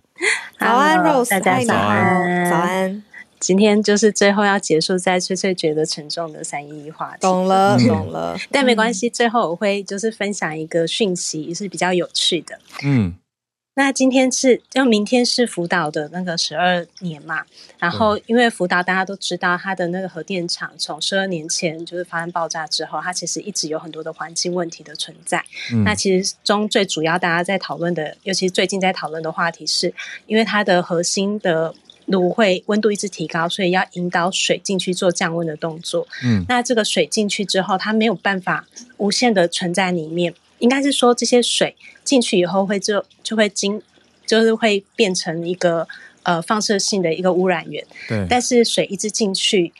[0.58, 3.04] 早安，Rose，大家早安，早安。
[3.38, 7.18] 今天就是最后要结束，在翠翠觉得沉重的三一一话题。
[7.20, 8.36] 懂了，懂了。
[8.50, 12.58] 但没关系，最后我会就是分享一个讯息，是比较有趣的。
[12.84, 13.14] 嗯。
[13.74, 17.44] 那今天是，要明天是福岛的那个十二年嘛。
[17.78, 25.42] 然后，因为福岛大家都知道，它的那个核电厂从十二年前就是发生爆炸之后，它其实一直有很多的环境问题的存在。
[25.86, 29.94] 那其实中最主要大家在讨论的，尤其是最近在讨论的话题，是
[30.26, 36.06] 因为它的核心的炉会温度一直提高，所以要引导水进去做降温的动作。
[36.22, 38.66] 嗯，那这个水进去之后，它没有办法
[38.98, 40.34] 无限的存在里面。
[40.62, 43.82] 应该是说，这些水进去以后会就就会经，
[44.24, 45.86] 就是会变成一个
[46.22, 47.84] 呃放射性的一个污染源。
[48.08, 48.26] 对。
[48.30, 49.72] 但是水一直进去，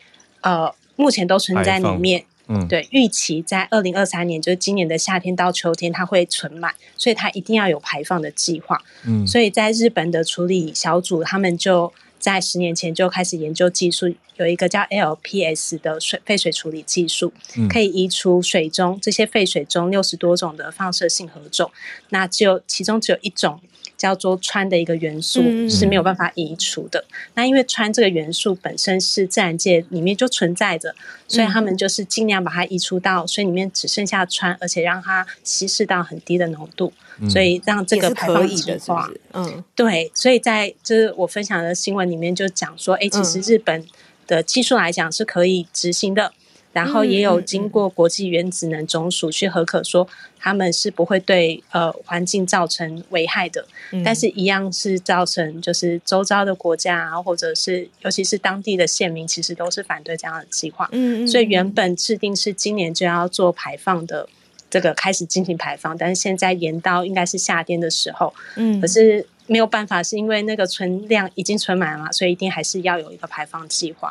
[0.43, 2.24] 呃，目前都存在里面。
[2.49, 2.66] 嗯。
[2.68, 8.83] 对，预期在二零二三年，就是今年的夏天到秋天，它会存满，所以它一定要有排放的计划。
[9.07, 9.26] 嗯。
[9.26, 11.93] 所以在日本的处理小组，他们就。
[12.23, 17.33] 在十年前就开始研究技术，有一个叫 LPS 的水废水处理技术，
[17.68, 21.73] 可以移除水中这些废水中六十多种的放射性核种，
[22.11, 23.61] 那只有其中只有一种
[24.03, 27.05] 叫做氚的一个元素是没有办法移除的。
[27.34, 30.92] 那因为氚这个元素本身是自然界里面就存在着，
[31.28, 36.92] 所以他们就是尽量把它移除到水里面，只剩下氚，而且让它稀释到很低的浓度。
[37.30, 43.86] 所以让这个排放的话，嗯，对，所以在就是我分享的新闻里面就讲说，哎，其实日本
[44.26, 46.32] 的技术来讲是可以执行的，
[46.73, 50.09] 然后也有经过国际原子能总署去核可，说
[50.39, 53.66] 他们是不会对呃环境造成危害的，
[54.05, 64.29] 但是一样是造成就是周遭的国家啊，或者是尤其是当地的县民，其实都是反对这样的计划，嗯嗯，所以原本制定是今年就要做排放的。
[64.70, 74.11] 这个开始进行排放，但是现在延到应该是夏天的时候，嗯，可是没有办法，是因为那个存量已经存满了，所以一定还是要有一个排放计划。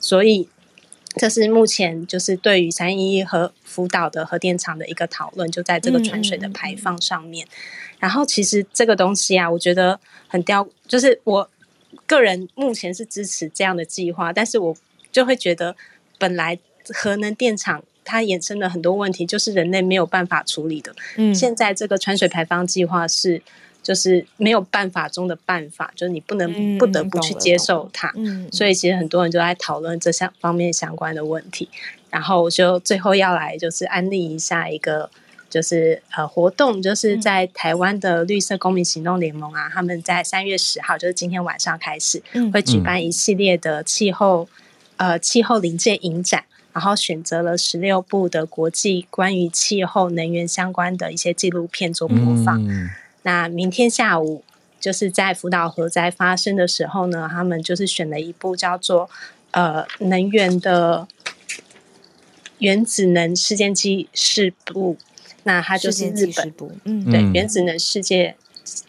[0.00, 0.48] 所以
[1.16, 7.46] 这是目前就是对于三一和福岛的核电厂的一个讨论，就在这个船水的排放上面。
[7.98, 11.50] 然后其实这个东西啊，我觉得很刁，就是我
[12.06, 14.76] 个人目前是支持这样的计划，但是我
[15.10, 15.74] 就会觉得
[16.18, 16.58] 本来
[16.94, 17.82] 核能电厂。
[18.10, 20.96] 它衍生了很多问题，就是人类没有办法处理的。
[21.16, 23.42] 嗯，现在这个川水排放计划是，
[23.88, 28.12] 就是没有办法中的办法，就是你不能不得不去接受它。
[28.16, 31.70] 嗯，所以其实很多人就在讨论这项方面相关的问题。
[32.10, 35.08] 然后就最后要来就是安利一下一个，
[35.48, 42.22] 就是呃活动，就是在台湾的绿色公民行动联盟啊，他们在三月十号，就是今天晚上开始，
[42.52, 44.46] 会举办一系列的气候
[44.98, 46.44] 呃气候临界影展。
[46.74, 52.62] 然后选择了十六部的国际关于气候能源相关的一些纪录片做播放。
[53.22, 54.42] 那明天下午
[54.80, 59.10] 就是在福岛核灾发生的时候呢，他们就是选了一部叫做
[59.50, 61.06] 呃能源的
[62.58, 64.96] 原子能事件记事部。
[65.44, 66.52] 那它就是日本，
[66.84, 68.36] 嗯，对，原子能世界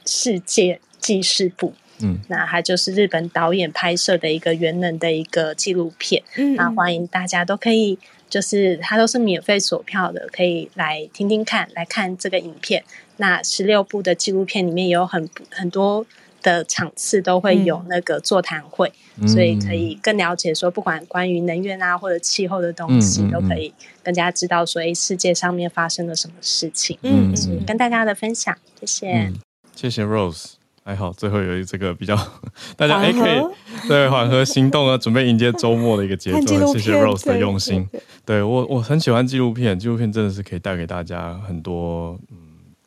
[0.06, 1.74] 世界记事部。
[2.02, 7.98] 嗯，那它就是日本导演拍摄的一个原能的一个纪录片，嗯，那欢迎大家都可以，
[8.30, 12.84] 就是它都是免费索票的，可以来听听看，来看这个影片。
[13.18, 16.06] 那十六部的纪录片里面有很很多
[16.42, 18.94] 的场次都会有那个座谈会，
[19.28, 23.74] 所以可以更了解说，不管关于能源啊或者气候的东西，都可以
[24.04, 26.98] 更加知道说，哎，世界上面发生了什么事情。
[27.02, 27.34] 嗯，
[27.68, 29.34] 跟大家的分享，谢谢，
[29.76, 30.59] 谢谢 Rose。
[30.90, 32.18] 还好，最后有这个比较，
[32.76, 33.40] 大家哎可以
[33.88, 36.74] 对缓和行动啊，准备迎接周末的一个节奏。
[36.74, 37.88] 谢谢 Rose 的用心。
[38.26, 42.38] 对我，我很喜欢纪录片，纪录片真的是可以带给大家很多嗯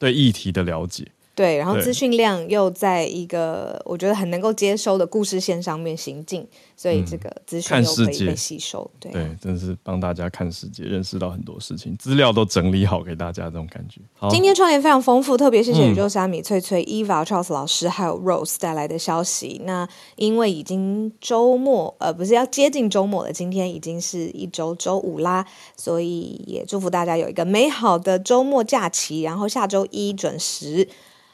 [0.00, 1.06] 对议题的了解。
[1.34, 6.46] 对，然后资讯量又在一个我觉得很能够接收的故事线上面行进。
[6.74, 14.00] 所以这个资讯又可以被吸收，对，真的是帮大家看世界，认识到很多事情，资料都整理好给大家，这种感觉。
[14.30, 19.60] 今天创业非常丰富，特别谢谢宇宙虾米翠翠、Eva Charles 老师还有 Rose 带来的消息。
[19.64, 29.22] 那因为已经周末，呃，不是要接近周末了，今天已经是一周周五啦，所以也祝福大家有一个美好的周末假期。
[29.22, 30.88] 然后下周一准时，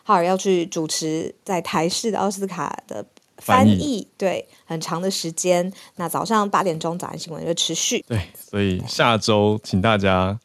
[0.08, 3.04] 浩尔要去主持在台视的奥斯卡的。
[3.40, 8.04] 翻译对很长的时间，那早上八点钟早安新闻就持续。
[8.08, 10.36] 对，所以下周请大家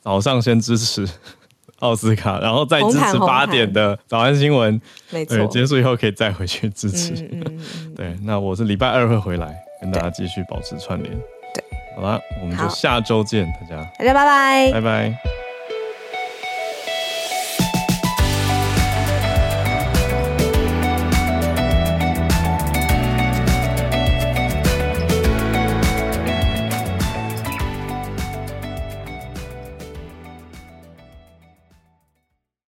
[0.00, 1.04] 早上先支持
[1.80, 4.80] 奥斯卡，然后再支持八点的早安新闻。
[5.10, 7.14] 没错，结束以后可以再回去支持。
[7.14, 7.94] 嗯嗯嗯。
[7.96, 11.12] 对，那我是礼拜二会回来跟大家继续保持串联。
[11.52, 11.64] 对，
[11.96, 15.45] 好了，我们就下周见，大家，大家拜拜，拜拜。